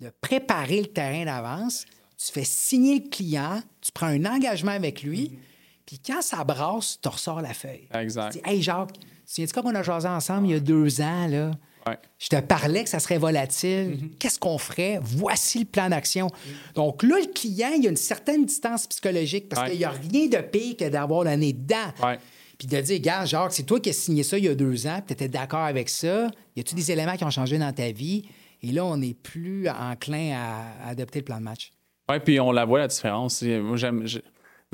De 0.00 0.10
préparer 0.20 0.80
le 0.80 0.88
terrain 0.88 1.24
d'avance, 1.24 1.84
tu 2.18 2.32
fais 2.32 2.42
signer 2.42 2.98
le 3.04 3.08
client, 3.08 3.62
tu 3.80 3.92
prends 3.92 4.08
un 4.08 4.24
engagement 4.24 4.72
avec 4.72 5.04
lui, 5.04 5.38
puis 5.86 6.00
quand 6.04 6.22
ça 6.22 6.42
brasse, 6.42 6.98
tu 7.00 7.08
ressors 7.08 7.40
la 7.40 7.54
feuille. 7.54 7.86
Exact. 7.94 8.32
Tu 8.32 8.38
dis, 8.38 8.50
Hey 8.50 8.62
Jacques, 8.62 8.94
tu 8.94 8.98
te 8.98 9.30
souviens-tu 9.30 9.52
quand 9.52 9.62
on 9.64 9.74
a 9.76 9.82
jasé 9.84 10.08
ensemble 10.08 10.48
il 10.48 10.50
y 10.50 10.56
a 10.56 10.60
deux 10.60 11.00
ans, 11.02 11.28
là? 11.28 11.52
Ouais. 11.86 11.98
Je 12.18 12.28
te 12.28 12.40
parlais 12.40 12.84
que 12.84 12.88
ça 12.90 12.98
serait 12.98 13.18
volatile. 13.18 14.10
Qu'est-ce 14.18 14.38
qu'on 14.38 14.58
ferait? 14.58 14.98
Voici 15.02 15.60
le 15.60 15.64
plan 15.66 15.88
d'action. 15.88 16.28
Donc 16.74 17.02
là, 17.02 17.16
le 17.20 17.32
client, 17.32 17.72
il 17.76 17.84
y 17.84 17.86
a 17.86 17.90
une 17.90 17.96
certaine 17.96 18.46
distance 18.46 18.86
psychologique 18.86 19.48
parce 19.48 19.62
Ouais. 19.62 19.70
qu'il 19.70 19.78
n'y 19.78 19.84
a 19.84 19.90
rien 19.90 20.28
de 20.28 20.38
pire 20.38 20.76
que 20.76 20.88
d'avoir 20.88 21.24
nez 21.24 21.52
dedans. 21.52 21.92
Ouais. 22.02 22.18
Puis 22.58 22.68
de 22.68 22.80
dire, 22.80 23.00
gars, 23.00 23.24
Jacques, 23.24 23.52
c'est 23.52 23.64
toi 23.64 23.80
qui 23.80 23.90
as 23.90 23.94
signé 23.94 24.22
ça 24.22 24.38
il 24.38 24.44
y 24.44 24.48
a 24.48 24.54
deux 24.54 24.86
ans, 24.86 25.00
tu 25.06 25.12
étais 25.12 25.28
d'accord 25.28 25.60
avec 25.64 25.88
ça. 25.88 26.28
Y 26.56 26.60
a-tu 26.60 26.74
des 26.74 26.90
éléments 26.92 27.16
qui 27.16 27.24
ont 27.24 27.30
changé 27.30 27.58
dans 27.58 27.72
ta 27.72 27.90
vie? 27.90 28.24
Et 28.62 28.68
là, 28.72 28.84
on 28.84 28.96
n'est 28.96 29.14
plus 29.14 29.68
enclin 29.68 30.36
à, 30.36 30.88
adopter 30.88 31.18
le 31.18 31.24
plan 31.24 31.38
de 31.38 31.42
match. 31.42 31.72
Oui, 32.08 32.16
puis 32.24 32.40
on 32.40 32.52
la 32.52 32.64
voit 32.64 32.78
la 32.78 32.88
différence. 32.88 33.42
Moi, 33.42 33.76
j'aime. 33.76 34.06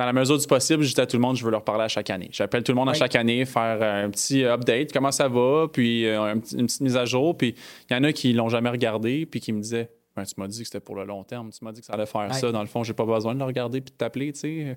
Dans 0.00 0.06
la 0.06 0.14
mesure 0.14 0.38
du 0.38 0.46
possible, 0.46 0.82
je 0.82 0.94
dis 0.94 1.00
à 1.02 1.06
tout 1.06 1.18
le 1.18 1.20
monde, 1.20 1.36
je 1.36 1.44
veux 1.44 1.50
leur 1.50 1.62
parler 1.62 1.84
à 1.84 1.88
chaque 1.88 2.08
année. 2.08 2.30
J'appelle 2.32 2.62
tout 2.62 2.72
le 2.72 2.76
monde 2.76 2.88
à 2.88 2.94
chaque 2.94 3.14
année, 3.16 3.44
faire 3.44 3.78
euh, 3.82 4.06
un 4.06 4.08
petit 4.08 4.46
update, 4.46 4.94
comment 4.94 5.10
ça 5.10 5.28
va, 5.28 5.66
puis 5.70 6.06
euh, 6.06 6.32
une 6.32 6.40
petite 6.40 6.80
mise 6.80 6.96
à 6.96 7.04
jour. 7.04 7.36
Puis 7.36 7.54
il 7.90 7.92
y 7.92 7.96
en 7.98 8.02
a 8.04 8.10
qui 8.14 8.32
l'ont 8.32 8.48
jamais 8.48 8.70
regardé, 8.70 9.26
puis 9.26 9.40
qui 9.40 9.52
me 9.52 9.60
disaient 9.60 9.90
Ben, 10.16 10.24
Tu 10.24 10.32
m'as 10.38 10.48
dit 10.48 10.60
que 10.60 10.64
c'était 10.64 10.80
pour 10.80 10.96
le 10.96 11.04
long 11.04 11.22
terme, 11.22 11.50
tu 11.50 11.62
m'as 11.62 11.72
dit 11.72 11.80
que 11.80 11.86
ça 11.86 11.92
allait 11.92 12.06
faire 12.06 12.22
Ouais. 12.22 12.32
ça. 12.32 12.50
Dans 12.50 12.62
le 12.62 12.66
fond, 12.66 12.82
j'ai 12.82 12.94
pas 12.94 13.04
besoin 13.04 13.34
de 13.34 13.40
le 13.40 13.44
regarder 13.44 13.82
puis 13.82 13.92
de 13.92 13.96
t'appeler, 13.98 14.32
tu 14.32 14.40
sais. 14.40 14.76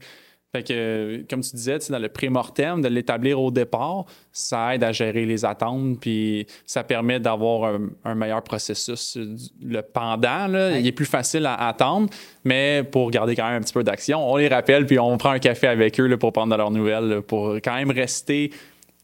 Fait 0.55 0.61
que, 0.61 1.25
comme 1.27 1.41
tu 1.41 1.55
disais, 1.55 1.79
dans 1.89 1.97
le 1.97 2.09
pré-mortem, 2.09 2.79
de 2.81 2.87
l'établir 2.87 3.41
au 3.41 3.49
départ, 3.49 4.05
ça 4.31 4.75
aide 4.75 4.83
à 4.83 4.91
gérer 4.91 5.25
les 5.25 5.45
attentes, 5.45 5.99
puis 5.99 6.45
ça 6.67 6.83
permet 6.83 7.19
d'avoir 7.19 7.73
un, 7.73 7.89
un 8.05 8.13
meilleur 8.13 8.43
processus. 8.43 9.17
euh, 9.17 9.35
Le 9.63 9.81
pendant, 9.81 10.45
là, 10.45 10.69
Ouais. 10.73 10.79
il 10.81 10.85
est 10.85 10.91
plus 10.91 11.07
facile 11.07 11.47
à 11.47 11.55
attendre, 11.67 12.07
mais 12.43 12.83
pour 12.83 13.09
garder 13.09 13.35
quand 13.35 13.47
même 13.47 13.55
un 13.57 13.61
petit 13.61 13.73
peu 13.73 13.83
d'action, 13.83 14.31
on 14.31 14.37
les 14.37 14.47
rappelle, 14.47 14.85
puis 14.85 14.99
on 14.99 15.17
prend 15.17 15.31
un 15.31 15.39
café 15.39 15.65
avec 15.65 15.99
eux 15.99 16.05
là, 16.05 16.17
pour 16.17 16.31
prendre 16.31 16.51
de 16.53 16.57
leurs 16.57 16.69
nouvelles, 16.69 17.07
là, 17.09 17.21
pour 17.23 17.55
quand 17.55 17.73
même 17.73 17.89
rester 17.89 18.51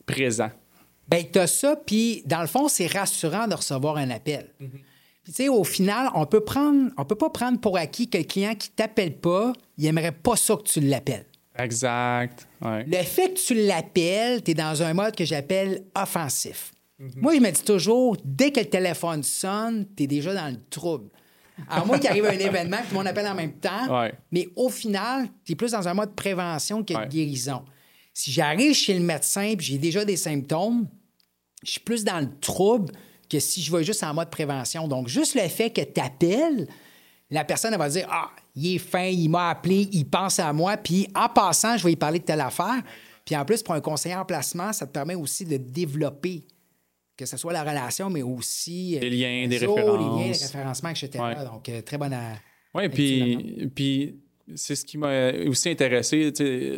présent. 0.06 0.52
Bien, 1.10 1.24
tu 1.34 1.40
as 1.40 1.48
ça, 1.48 1.76
puis 1.84 2.22
dans 2.28 2.42
le 2.42 2.48
fond, 2.48 2.68
c'est 2.68 2.86
rassurant 2.86 3.48
de 3.48 3.56
recevoir 3.56 3.98
un 3.98 4.12
appel. 4.12 4.52
Puis, 5.24 5.34
tu 5.34 5.44
sais, 5.44 5.50
au 5.50 5.64
final, 5.64 6.10
on 6.14 6.28
peut 6.28 6.42
prendre, 6.42 6.92
on 6.96 7.06
peut 7.06 7.16
pas 7.16 7.32
prendre 7.32 7.60
pour 7.60 7.76
acquis 7.76 8.08
que 8.08 8.20
le 8.20 8.24
client 8.24 8.54
qui 8.54 8.70
t'appelle 8.70 9.16
pas, 9.18 9.52
il 9.80 9.88
aimerait 9.88 10.12
pas 10.12 10.36
ça 10.36 10.56
que 10.56 10.62
tu 10.62 10.80
l'appelles. 10.82 11.26
Exact. 11.60 12.48
Ouais. 12.62 12.86
Le 12.86 13.04
fait 13.04 13.34
que 13.34 13.40
tu 13.40 13.54
l'appelles, 13.66 14.44
tu 14.44 14.52
es 14.52 14.54
dans 14.54 14.82
un 14.82 14.94
mode 14.94 15.16
que 15.16 15.26
j'appelle 15.26 15.84
offensif. 15.96 16.72
Moi, 17.16 17.36
je 17.36 17.40
me 17.40 17.50
dis 17.52 17.64
toujours, 17.64 18.18
dès 18.26 18.52
que 18.52 18.60
le 18.60 18.66
téléphone 18.66 19.24
sonne, 19.24 19.86
tu 19.96 20.04
es 20.04 20.08
déjà 20.08 20.34
dans 20.34 20.50
le 20.50 20.60
trouble. 20.70 21.10
À 21.70 21.84
moins 21.86 21.98
qu'il 21.98 22.10
arrive 22.10 22.26
un 22.26 22.32
événement, 22.40 22.78
tout 22.78 22.92
le 22.92 22.96
monde 22.98 23.08
appelle 23.08 23.28
en 23.28 23.36
même 23.36 23.54
temps. 23.54 24.02
Ouais. 24.02 24.14
Mais 24.32 24.48
au 24.56 24.70
final, 24.70 25.28
tu 25.46 25.54
es 25.54 25.56
plus 25.56 25.72
dans 25.72 25.88
un 25.88 25.94
mode 25.94 26.14
prévention 26.16 26.84
que 26.84 26.94
de 26.94 27.00
Ouais. 27.00 27.08
guérison. 27.08 27.64
Si 28.14 28.32
j'arrive 28.32 28.74
chez 28.74 28.94
le 28.94 29.00
médecin 29.02 29.44
et 29.44 29.58
j'ai 29.60 29.78
déjà 29.78 30.04
des 30.04 30.18
symptômes, 30.18 30.88
je 31.64 31.72
suis 31.72 31.80
plus 31.82 32.04
dans 32.04 32.20
le 32.20 32.30
trouble 32.42 32.94
que 33.30 33.40
si 33.40 33.62
je 33.62 33.72
vais 33.76 33.84
juste 33.84 34.04
en 34.04 34.14
mode 34.14 34.30
prévention. 34.30 34.88
Donc, 34.88 35.08
juste 35.08 35.36
le 35.36 35.48
fait 35.48 35.70
que 35.70 35.82
tu 35.82 36.02
appelles, 36.02 36.68
la 37.30 37.44
personne 37.44 37.74
elle 37.74 37.80
va 37.80 37.90
dire 37.90 38.08
Ah, 38.10 38.32
il 38.56 38.76
est 38.76 38.80
fin, 38.80 39.06
il 39.06 39.30
m'a 39.30 39.50
appelé, 39.50 39.88
il 39.92 40.06
pense 40.06 40.40
à 40.40 40.52
moi, 40.54 40.78
puis 40.78 41.08
en 41.16 41.30
passant, 41.30 41.78
je 41.78 41.84
vais 41.84 41.90
lui 41.90 41.96
parler 41.96 42.20
de 42.20 42.26
telle 42.26 42.42
affaire. 42.42 42.82
Puis 43.26 43.36
en 43.36 43.46
plus, 43.46 43.62
pour 43.62 43.76
un 43.76 43.82
conseiller 43.82 44.16
en 44.16 44.26
placement, 44.26 44.74
ça 44.74 44.88
te 44.88 44.92
permet 44.92 45.16
aussi 45.16 45.46
de 45.46 45.58
développer, 45.58 46.46
que 47.16 47.26
ce 47.26 47.38
soit 47.38 47.54
la 47.54 47.62
relation, 47.62 48.10
mais 48.10 48.24
aussi. 48.24 48.98
Des 49.00 49.10
liens, 49.10 49.48
des 49.48 49.58
réseaux, 49.58 49.76
références. 49.76 50.00
Les 50.00 50.24
liens, 50.24 50.32
les 50.32 50.46
référencements, 50.46 50.90
etc. 50.90 51.10
Ouais. 51.20 51.46
Donc, 51.46 51.70
euh, 51.70 51.82
très 51.82 51.98
bonne. 51.98 52.18
Oui, 52.74 52.90
puis, 52.90 53.70
puis 53.76 54.16
c'est 54.56 54.76
ce 54.76 54.86
qui 54.86 54.98
m'a 54.98 55.32
aussi 55.48 55.70
intéressé. 55.70 56.32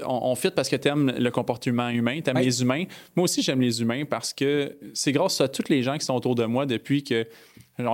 On, 0.05 0.31
on 0.31 0.35
fit 0.35 0.51
parce 0.51 0.67
que 0.67 0.75
tu 0.75 0.87
aimes 0.87 1.13
le 1.17 1.31
comportement 1.31 1.89
humain, 1.89 2.19
tu 2.21 2.29
aimes 2.29 2.37
les 2.39 2.61
humains. 2.61 2.83
Moi 3.15 3.25
aussi, 3.25 3.41
j'aime 3.41 3.61
les 3.61 3.81
humains 3.81 4.03
parce 4.05 4.33
que 4.33 4.77
c'est 4.93 5.11
grâce 5.11 5.39
à 5.41 5.47
tous 5.47 5.69
les 5.69 5.83
gens 5.83 5.97
qui 5.97 6.05
sont 6.05 6.15
autour 6.15 6.35
de 6.35 6.45
moi 6.45 6.65
depuis 6.65 7.03
que. 7.03 7.27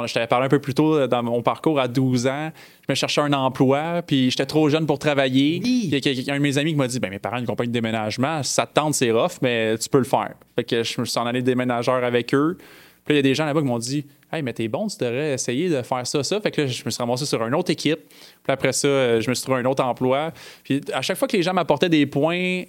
Je 0.07 0.13
t'avais 0.13 0.27
parlé 0.27 0.45
un 0.45 0.49
peu 0.49 0.59
plus 0.59 0.73
tôt 0.73 1.07
dans 1.07 1.23
mon 1.23 1.41
parcours 1.41 1.79
à 1.79 1.87
12 1.87 2.27
ans. 2.27 2.51
Je 2.87 2.91
me 2.91 2.95
cherchais 2.95 3.21
un 3.21 3.33
emploi, 3.33 4.01
puis 4.05 4.29
j'étais 4.29 4.45
trop 4.45 4.69
jeune 4.69 4.85
pour 4.85 4.99
travailler. 4.99 5.59
Oui. 5.63 5.89
Il 5.91 6.25
y 6.25 6.29
a 6.29 6.33
un 6.33 6.37
de 6.37 6.43
mes 6.43 6.57
amis 6.57 6.71
qui 6.71 6.77
m'a 6.77 6.87
dit 6.87 6.99
ben, 6.99 7.09
Mes 7.09 7.19
parents 7.19 7.37
une 7.37 7.45
compagnie 7.45 7.69
de 7.69 7.73
déménagement, 7.73 8.43
ça 8.43 8.65
te 8.65 8.73
tente, 8.73 8.93
c'est 8.93 9.11
rough, 9.11 9.39
mais 9.41 9.77
tu 9.77 9.89
peux 9.89 9.99
le 9.99 10.03
faire. 10.03 10.33
Fait 10.55 10.63
que 10.63 10.83
je 10.83 11.01
me 11.01 11.05
suis 11.05 11.19
en 11.19 11.25
allé 11.25 11.41
déménageur 11.41 12.03
avec 12.03 12.33
eux. 12.33 12.57
Puis 13.05 13.13
là, 13.13 13.19
il 13.21 13.25
y 13.25 13.27
a 13.27 13.29
des 13.29 13.35
gens 13.35 13.45
là-bas 13.45 13.61
qui 13.61 13.67
m'ont 13.67 13.79
dit 13.79 14.05
Hey, 14.31 14.43
mais 14.43 14.51
t'es 14.51 14.67
bon, 14.67 14.87
tu 14.87 14.97
devrais 14.97 15.33
essayer 15.33 15.69
de 15.69 15.81
faire 15.81 16.05
ça, 16.05 16.21
ça. 16.21 16.41
Fait 16.41 16.51
que 16.51 16.61
là, 16.61 16.67
je 16.67 16.83
me 16.83 16.89
suis 16.89 17.01
ramassé 17.01 17.25
sur 17.25 17.45
une 17.45 17.55
autre 17.55 17.71
équipe. 17.71 17.99
Puis 18.09 18.51
après 18.51 18.73
ça, 18.73 18.87
euh, 18.87 19.21
je 19.21 19.29
me 19.29 19.33
suis 19.33 19.43
trouvé 19.43 19.61
un 19.61 19.65
autre 19.65 19.83
emploi. 19.83 20.33
Puis 20.65 20.81
à 20.93 21.01
chaque 21.01 21.17
fois 21.17 21.29
que 21.29 21.37
les 21.37 21.43
gens 21.43 21.53
m'apportaient 21.53 21.87
des 21.87 22.05
points 22.05 22.63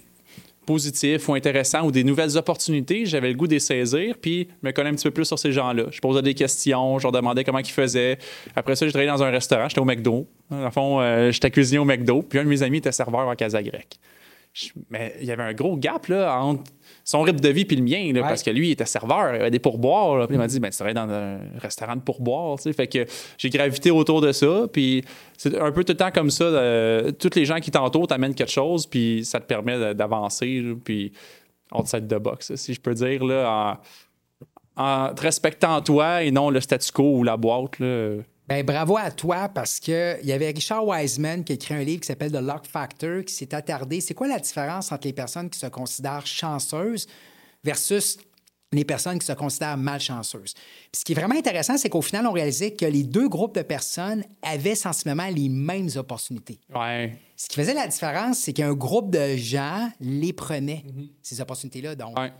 positifs 0.69 1.27
ou 1.27 1.33
intéressants 1.33 1.83
ou 1.83 1.91
des 1.91 2.03
nouvelles 2.03 2.37
opportunités, 2.37 3.07
j'avais 3.07 3.29
le 3.29 3.33
goût 3.33 3.47
de 3.47 3.53
les 3.53 3.59
saisir, 3.59 4.15
puis 4.21 4.49
me 4.61 4.69
connais 4.69 4.91
un 4.91 4.93
petit 4.93 5.05
peu 5.05 5.11
plus 5.11 5.25
sur 5.25 5.39
ces 5.39 5.51
gens-là. 5.51 5.85
Je 5.89 5.99
posais 5.99 6.21
des 6.21 6.35
questions, 6.35 6.99
je 6.99 7.03
leur 7.05 7.11
demandais 7.11 7.43
comment 7.43 7.57
ils 7.57 7.65
faisaient. 7.65 8.19
Après 8.55 8.75
ça, 8.75 8.85
j'ai 8.85 8.91
travaillé 8.91 9.09
dans 9.09 9.23
un 9.23 9.31
restaurant, 9.31 9.67
j'étais 9.67 9.81
au 9.81 9.85
McDo. 9.85 10.27
Dans 10.51 10.63
le 10.63 10.69
fond, 10.69 11.01
euh, 11.01 11.31
j'étais 11.31 11.49
cuisinier 11.49 11.79
au 11.79 11.85
McDo, 11.85 12.21
puis 12.21 12.37
un 12.37 12.43
de 12.43 12.49
mes 12.49 12.61
amis 12.61 12.77
était 12.77 12.91
serveur 12.91 13.27
à 13.27 13.35
Casa 13.35 13.63
Grecque. 13.63 13.97
Je- 14.51 14.69
Mais 14.89 15.15
il 15.21 15.27
y 15.27 15.31
avait 15.31 15.43
un 15.43 15.53
gros 15.53 15.77
gap 15.77 16.07
là, 16.07 16.37
entre 16.41 16.63
son 17.03 17.21
rythme 17.21 17.39
de 17.39 17.49
vie 17.49 17.67
et 17.69 17.75
le 17.75 17.83
mien, 17.83 18.11
là, 18.13 18.21
Ouais. 18.21 18.27
parce 18.27 18.41
que 18.43 18.49
lui, 18.49 18.69
il 18.69 18.71
était 18.71 18.85
serveur, 18.85 19.35
il 19.35 19.41
avait 19.41 19.51
des 19.51 19.59
pourboires. 19.59 20.17
là. 20.17 20.25
Puis 20.27 20.35
il 20.35 20.39
m'a 20.39 20.47
dit 20.47 20.59
ben, 20.59 20.69
Tu 20.69 20.75
travailles 20.75 20.95
dans 20.95 21.09
un 21.09 21.39
restaurant 21.59 21.95
de 21.95 22.01
pourboires. 22.01 22.57
tu 22.57 22.63
sais. 22.63 22.73
Fait 22.73 22.87
que 22.87 23.05
j'ai 23.37 23.49
gravité 23.49 23.91
autour 23.91 24.21
de 24.21 24.31
ça. 24.31 24.65
Puis 24.73 25.03
c'est 25.37 25.57
un 25.59 25.71
peu 25.71 25.83
tout 25.83 25.93
le 25.93 25.97
temps 25.97 26.11
comme 26.11 26.31
ça. 26.31 26.45
euh, 26.45 27.11
tous 27.11 27.29
les 27.35 27.45
gens 27.45 27.59
qui 27.59 27.69
t'entourent 27.71 28.07
t'amènent 28.07 28.33
quelque 28.35 28.51
chose, 28.51 28.87
puis 28.87 29.23
ça 29.23 29.39
te 29.39 29.45
permet 29.45 29.93
d'avancer. 29.93 30.63
Puis 30.83 31.13
outside 31.71 32.07
the 32.07 32.15
box, 32.19 32.55
si 32.55 32.73
je 32.73 32.81
peux 32.81 32.95
dire, 32.95 33.23
là, 33.23 33.77
en, 34.77 34.83
en 34.83 35.13
te 35.13 35.21
respectant 35.21 35.79
toi 35.81 36.23
et 36.23 36.31
non 36.31 36.49
le 36.49 36.59
statu 36.59 36.91
quo 36.91 37.17
ou 37.19 37.23
la 37.23 37.37
boîte. 37.37 37.77
Là. 37.79 38.15
Ben, 38.49 38.65
bravo 38.65 38.97
à 38.97 39.11
toi 39.11 39.47
parce 39.47 39.79
que 39.79 40.17
il 40.23 40.27
y 40.27 40.31
avait 40.31 40.47
Richard 40.49 40.83
Wiseman 40.83 41.43
qui 41.43 41.51
a 41.51 41.55
écrit 41.55 41.75
un 41.75 41.83
livre 41.83 42.01
qui 42.01 42.07
s'appelle 42.07 42.31
The 42.31 42.41
Lock 42.41 42.65
Factor 42.65 43.23
qui 43.23 43.31
s'est 43.31 43.53
attardé. 43.53 44.01
C'est 44.01 44.15
quoi 44.15 44.27
la 44.27 44.39
différence 44.39 44.91
entre 44.91 45.05
les 45.05 45.13
personnes 45.13 45.51
qui 45.51 45.59
se 45.59 45.67
considèrent 45.67 46.25
chanceuses 46.25 47.05
versus 47.63 48.17
les 48.71 48.85
personnes 48.85 49.19
qui 49.19 49.25
se 49.27 49.33
considèrent 49.33 49.77
malchanceuses? 49.77 50.55
Puis 50.55 50.99
ce 50.99 51.05
qui 51.05 51.11
est 51.11 51.15
vraiment 51.15 51.35
intéressant, 51.35 51.77
c'est 51.77 51.89
qu'au 51.89 52.01
final, 52.01 52.25
on 52.25 52.31
réalisait 52.31 52.71
que 52.71 52.85
les 52.85 53.03
deux 53.03 53.29
groupes 53.29 53.53
de 53.53 53.61
personnes 53.61 54.23
avaient 54.41 54.73
sensiblement 54.73 55.27
les 55.27 55.47
mêmes 55.47 55.89
opportunités. 55.95 56.59
Ouais. 56.73 57.15
Ce 57.37 57.47
qui 57.47 57.55
faisait 57.55 57.75
la 57.75 57.87
différence, 57.87 58.39
c'est 58.39 58.53
qu'un 58.53 58.73
groupe 58.73 59.11
de 59.11 59.35
gens 59.35 59.91
les 59.99 60.33
prenait, 60.33 60.83
ces 61.21 61.39
opportunités-là. 61.39 61.93
Donc, 61.93 62.17
Ouais. 62.17 62.31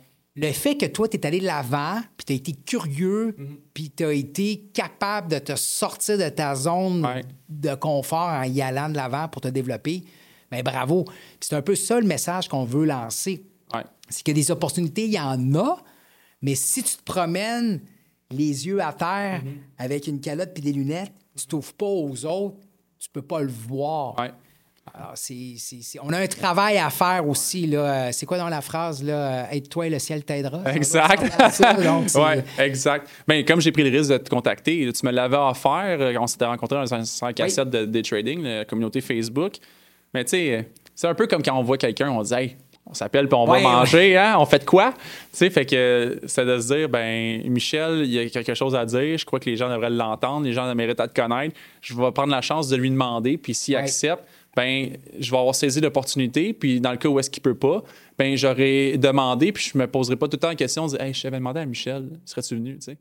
Le 0.42 0.52
fait 0.54 0.76
que 0.78 0.86
toi, 0.86 1.08
tu 1.08 1.18
es 1.18 1.26
allé 1.26 1.40
de 1.40 1.46
l'avant, 1.46 2.00
puis 2.18 2.26
tu 2.26 2.34
as 2.34 2.36
été 2.38 2.54
curieux, 2.54 3.36
puis 3.74 3.90
tu 3.92 4.04
as 4.06 4.14
été 4.14 4.70
capable 4.74 5.30
de 5.32 5.40
te 5.40 5.56
sortir 5.56 6.18
de 6.18 6.30
ta 6.30 6.56
zone 6.56 7.06
Ouais. 7.06 7.24
de 7.50 7.76
confort 7.76 8.30
en 8.30 8.44
y 8.44 8.62
allant 8.62 8.90
de 8.90 8.96
l'avant 8.96 9.28
pour 9.28 9.42
te 9.42 9.48
développer, 9.48 10.04
bien 10.52 10.62
bravo. 10.64 11.06
C'est 11.40 11.56
un 11.56 11.62
peu 11.62 11.76
ça 11.76 12.00
le 12.00 12.06
message 12.08 12.48
qu'on 12.48 12.64
veut 12.64 12.86
lancer. 12.86 13.46
Ouais. 13.74 13.84
C'est 14.10 14.24
que 14.26 14.32
des 14.32 14.52
opportunités, 14.52 15.06
il 15.06 15.12
y 15.14 15.20
en 15.20 15.56
a, 15.56 15.84
mais 16.42 16.56
si 16.56 16.84
tu 16.84 16.96
te 16.98 17.04
promènes 17.04 17.82
les 18.32 18.68
yeux 18.68 18.82
à 18.82 18.94
terre 18.94 19.42
avec 19.78 20.08
une 20.08 20.22
calotte 20.22 20.54
puis 20.54 20.64
des 20.64 20.72
lunettes, 20.74 21.12
tu 21.36 21.48
t'ouvres 21.48 21.74
pas 21.74 21.86
aux 21.86 22.26
autres, 22.26 22.58
tu 23.00 23.10
peux 23.10 23.22
pas 23.22 23.42
le 23.42 23.52
voir. 23.52 24.18
Ouais. 24.20 24.32
Alors, 24.94 25.14
On 26.04 26.14
a 26.14 26.20
un 26.20 26.28
travail 26.28 26.78
à 26.78 26.90
faire 26.90 27.28
aussi. 27.28 27.68
Là. 27.68 27.80
Euh, 27.80 28.10
C'est 28.12 28.26
quoi 28.26 28.38
dans 28.38 28.50
la 28.50 28.62
phrase? 28.62 29.04
Là? 29.04 29.14
Euh, 29.14 29.52
Aide-toi 29.52 29.88
et 29.88 29.90
le 29.90 30.00
ciel 30.00 30.24
t'aidera. 30.24 30.62
Exact. 30.74 31.24
exact. 32.60 33.08
Ben, 33.28 33.44
comme 33.46 33.62
j'ai 33.62 33.72
pris 33.72 33.90
le 33.90 33.98
risque 33.98 34.12
de 34.12 34.18
te 34.18 34.30
contacter, 34.30 34.90
tu 34.92 35.06
me 35.06 35.12
l'avais 35.12 35.38
offert. 35.38 35.98
euh, 36.00 36.14
On 36.20 36.28
s'était 36.28 36.46
rencontrés 36.46 36.78
dans 36.78 36.94
un 36.94 37.04
100 37.06 37.34
cassette 37.34 37.70
de, 37.70 37.86
de 37.86 38.02
trading, 38.02 38.42
la 38.44 38.66
communauté 38.66 39.02
Facebook. 39.02 39.54
Mais 40.14 40.24
tu 40.24 40.32
sais, 40.32 40.70
c'est 40.96 41.08
un 41.08 41.14
peu 41.14 41.28
comme 41.28 41.44
quand 41.44 41.58
on 41.58 41.64
voit 41.64 41.78
quelqu'un, 41.78 42.10
on 42.10 42.22
dit 42.22 42.34
Hey, 42.34 42.58
on 42.86 42.94
s'appelle 42.96 43.28
puis 43.28 43.36
on 43.38 43.48
Ouais, 43.48 43.62
va 43.62 43.70
manger, 43.70 44.18
hein? 44.18 44.36
On 44.40 44.46
fait 44.46 44.60
de 44.60 44.66
quoi? 44.66 44.92
Tu 44.94 45.00
sais, 45.34 45.50
fait 45.52 45.66
que 45.66 46.20
c'est 46.26 46.46
de 46.46 46.60
se 46.60 46.74
dire, 46.74 46.90
ben, 46.90 47.44
Michel, 47.48 48.02
il 48.04 48.12
y 48.12 48.20
a 48.20 48.28
quelque 48.30 48.56
chose 48.56 48.76
à 48.76 48.84
dire. 48.86 49.18
Je 49.18 49.26
crois 49.26 49.40
que 49.40 49.48
les 49.50 49.56
gens 49.58 49.70
devraient 49.70 49.92
l'entendre. 49.92 50.46
Les 50.46 50.54
gens 50.54 50.74
méritent 50.74 51.00
à 51.00 51.08
te 51.08 51.14
connaître. 51.14 51.56
Je 51.82 51.94
vais 51.94 52.12
prendre 52.12 52.32
la 52.32 52.42
chance 52.42 52.68
de 52.68 52.76
lui 52.76 52.90
demander. 52.90 53.38
Puis 53.38 53.54
s'il 53.54 53.76
Ouais. 53.76 53.82
accepte, 53.82 54.24
ben, 54.56 54.98
je 55.20 55.32
vais 55.32 55.38
avoir 55.38 55.56
saisi 55.56 55.80
l'opportunité. 55.82 56.54
Puis 56.54 56.82
dans 56.82 56.92
le 56.92 56.98
cas 56.98 57.08
où 57.10 57.20
est-ce 57.20 57.30
qu'il 57.30 57.42
peut 57.44 57.56
pas, 57.56 57.84
ben, 58.18 58.36
j'aurais 58.36 58.98
demandé. 58.98 59.52
Puis 59.52 59.72
je 59.74 59.78
me 59.78 59.88
poserai 59.88 60.16
pas 60.16 60.28
tout 60.28 60.36
le 60.38 60.40
temps 60.42 60.50
la 60.50 60.56
question 60.56 60.88
de 60.88 61.00
hey, 61.02 61.14
je 61.14 61.22
t'avais 61.22 61.38
demandé 61.38 61.60
à 61.62 61.66
Michel, 61.66 62.10
serais-tu 62.26 62.56
venu? 62.56 62.76
Tu 62.76 62.86
sais? 62.86 62.98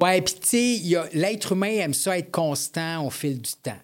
Ouais, 0.00 0.20
puis 0.20 0.34
tu 0.34 0.46
sais, 0.46 1.00
l'être 1.14 1.52
humain 1.52 1.70
aime 1.70 1.94
ça 1.94 2.18
être 2.18 2.30
constant 2.30 3.06
au 3.06 3.10
fil 3.10 3.40
du 3.40 3.50
temps. 3.62 3.78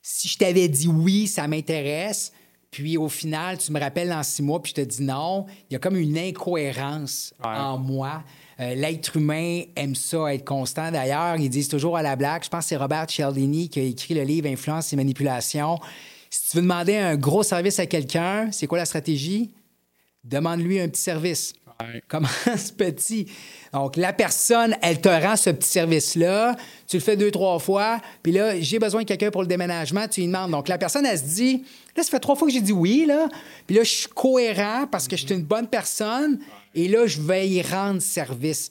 Si 0.00 0.28
je 0.28 0.38
t'avais 0.38 0.68
dit 0.68 0.86
oui, 0.88 1.26
ça 1.26 1.48
m'intéresse, 1.48 2.32
puis 2.70 2.96
au 2.96 3.08
final, 3.08 3.58
tu 3.58 3.72
me 3.72 3.80
rappelles 3.80 4.08
dans 4.10 4.22
six 4.22 4.42
mois, 4.42 4.62
puis 4.62 4.70
je 4.76 4.82
te 4.82 4.86
dis 4.86 5.02
non, 5.02 5.46
il 5.68 5.72
y 5.72 5.76
a 5.76 5.80
comme 5.80 5.96
une 5.96 6.16
incohérence 6.18 7.34
Ouais. 7.44 7.50
en 7.50 7.78
moi. 7.78 8.22
Euh, 8.60 8.74
l'être 8.74 9.16
humain 9.16 9.62
aime 9.74 9.94
ça, 9.94 10.32
être 10.32 10.44
constant. 10.44 10.90
D'ailleurs, 10.90 11.36
ils 11.36 11.50
disent 11.50 11.68
toujours 11.68 11.96
à 11.96 12.02
la 12.02 12.16
blague, 12.16 12.44
je 12.44 12.48
pense 12.48 12.64
que 12.64 12.68
c'est 12.70 12.76
Robert 12.76 13.06
Cialdini 13.08 13.68
qui 13.68 13.80
a 13.80 13.82
écrit 13.82 14.14
le 14.14 14.22
livre 14.22 14.48
Influence 14.48 14.92
et 14.92 14.96
manipulation. 14.96 15.78
Si 16.36 16.50
tu 16.50 16.56
veux 16.58 16.62
demander 16.62 16.96
un 16.96 17.16
gros 17.16 17.42
service 17.42 17.78
à 17.78 17.86
quelqu'un, 17.86 18.50
c'est 18.52 18.66
quoi 18.66 18.76
la 18.76 18.84
stratégie? 18.84 19.52
Demande-lui 20.22 20.78
un 20.78 20.88
petit 20.88 21.00
service. 21.00 21.54
Ouais. 21.80 22.02
Commence 22.08 22.72
petit. 22.76 23.26
Donc, 23.72 23.96
la 23.96 24.12
personne, 24.12 24.76
elle 24.82 25.00
te 25.00 25.08
rend 25.08 25.36
ce 25.36 25.48
petit 25.48 25.68
service-là. 25.68 26.54
Tu 26.86 26.98
le 26.98 27.02
fais 27.02 27.16
deux, 27.16 27.30
trois 27.30 27.58
fois. 27.58 28.02
Puis 28.22 28.32
là, 28.32 28.60
j'ai 28.60 28.78
besoin 28.78 29.00
de 29.02 29.06
quelqu'un 29.06 29.30
pour 29.30 29.40
le 29.40 29.48
déménagement. 29.48 30.06
Tu 30.08 30.20
lui 30.20 30.26
demandes. 30.26 30.50
Donc, 30.50 30.68
la 30.68 30.76
personne, 30.76 31.06
elle 31.06 31.18
se 31.18 31.24
dit 31.24 31.64
Là, 31.96 32.02
ça 32.02 32.10
fait 32.10 32.20
trois 32.20 32.36
fois 32.36 32.46
que 32.46 32.52
j'ai 32.52 32.60
dit 32.60 32.72
oui, 32.72 33.06
là. 33.06 33.28
Puis 33.66 33.74
là, 33.74 33.82
je 33.82 33.90
suis 33.90 34.08
cohérent 34.08 34.86
parce 34.92 35.08
que 35.08 35.16
je 35.16 35.24
suis 35.24 35.34
une 35.34 35.42
bonne 35.42 35.68
personne. 35.68 36.38
Et 36.74 36.86
là, 36.86 37.06
je 37.06 37.18
vais 37.22 37.48
y 37.48 37.62
rendre 37.62 38.02
service. 38.02 38.70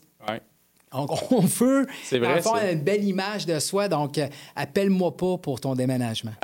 On 1.31 1.41
veut 1.41 1.85
vrai, 2.11 2.37
avoir 2.37 2.57
ça. 2.57 2.71
une 2.71 2.81
belle 2.81 3.03
image 3.03 3.45
de 3.45 3.59
soi. 3.59 3.87
Donc, 3.87 4.17
euh, 4.17 4.27
appelle-moi 4.55 5.15
pas 5.15 5.37
pour 5.37 5.59
ton 5.59 5.75
déménagement. 5.75 6.31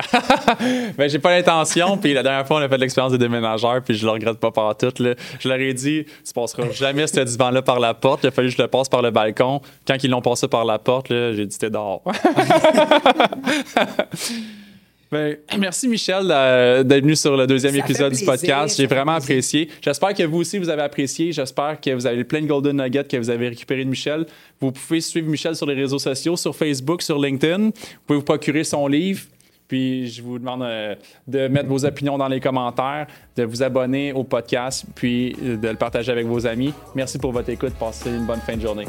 Ben, 0.96 1.08
j'ai 1.08 1.18
pas 1.18 1.30
l'intention. 1.30 1.96
Puis 1.96 2.12
la 2.12 2.22
dernière 2.22 2.46
fois, 2.46 2.58
on 2.58 2.62
a 2.62 2.68
fait 2.68 2.78
l'expérience 2.78 3.12
de 3.12 3.16
déménageur. 3.16 3.82
Puis 3.82 3.94
je 3.94 4.04
le 4.04 4.12
regrette 4.12 4.38
pas 4.38 4.50
par 4.50 4.76
tout. 4.76 4.92
Là. 4.98 5.14
Je 5.40 5.48
leur 5.48 5.58
ai 5.58 5.72
dit, 5.72 6.04
tu 6.04 6.32
passeras 6.34 6.70
jamais 6.70 7.06
ce 7.06 7.20
divan-là 7.20 7.62
par 7.62 7.80
la 7.80 7.94
porte. 7.94 8.20
Il 8.24 8.28
a 8.28 8.30
fallu 8.30 8.48
que 8.48 8.56
je 8.56 8.62
le 8.62 8.68
passe 8.68 8.88
par 8.88 9.02
le 9.02 9.10
balcon. 9.10 9.60
Quand 9.86 9.96
ils 10.02 10.10
l'ont 10.10 10.22
passé 10.22 10.48
par 10.48 10.64
la 10.64 10.78
porte, 10.78 11.08
j'ai 11.08 11.46
dit, 11.46 11.58
t'es 11.58 11.70
dehors. 11.70 12.02
Ben, 15.12 15.36
merci 15.58 15.86
Michel 15.88 16.26
euh, 16.30 16.82
d'être 16.82 17.02
venu 17.02 17.14
sur 17.14 17.36
le 17.36 17.46
deuxième 17.46 17.74
Ça 17.74 17.80
épisode 17.80 18.12
du 18.14 18.24
podcast. 18.24 18.78
J'ai 18.78 18.86
vraiment 18.86 19.12
apprécié. 19.12 19.68
J'espère 19.82 20.14
que 20.14 20.22
vous 20.22 20.38
aussi 20.38 20.58
vous 20.58 20.70
avez 20.70 20.82
apprécié. 20.82 21.32
J'espère 21.32 21.80
que 21.80 21.90
vous 21.90 22.06
avez 22.06 22.24
plein 22.24 22.40
de 22.40 22.46
golden 22.46 22.82
nuggets 22.82 23.04
que 23.04 23.18
vous 23.18 23.28
avez 23.28 23.48
récupéré 23.48 23.84
de 23.84 23.90
Michel. 23.90 24.24
Vous 24.58 24.72
pouvez 24.72 25.02
suivre 25.02 25.28
Michel 25.28 25.54
sur 25.54 25.66
les 25.66 25.74
réseaux 25.74 25.98
sociaux, 25.98 26.36
sur 26.36 26.56
Facebook, 26.56 27.02
sur 27.02 27.20
LinkedIn. 27.20 27.66
Vous 27.66 27.72
pouvez 28.06 28.18
vous 28.18 28.24
procurer 28.24 28.64
son 28.64 28.86
livre. 28.88 29.20
Puis 29.68 30.08
je 30.08 30.22
vous 30.22 30.38
demande 30.38 30.62
euh, 30.62 30.94
de 31.26 31.48
mettre 31.48 31.68
vos 31.68 31.84
opinions 31.84 32.18
dans 32.18 32.28
les 32.28 32.40
commentaires, 32.40 33.06
de 33.36 33.44
vous 33.44 33.62
abonner 33.62 34.12
au 34.12 34.24
podcast, 34.24 34.84
puis 34.94 35.36
euh, 35.42 35.56
de 35.56 35.68
le 35.68 35.76
partager 35.76 36.10
avec 36.10 36.26
vos 36.26 36.46
amis. 36.46 36.72
Merci 36.94 37.18
pour 37.18 37.32
votre 37.32 37.48
écoute. 37.50 37.72
Passez 37.78 38.10
une 38.10 38.26
bonne 38.26 38.40
fin 38.40 38.56
de 38.56 38.62
journée. 38.62 38.86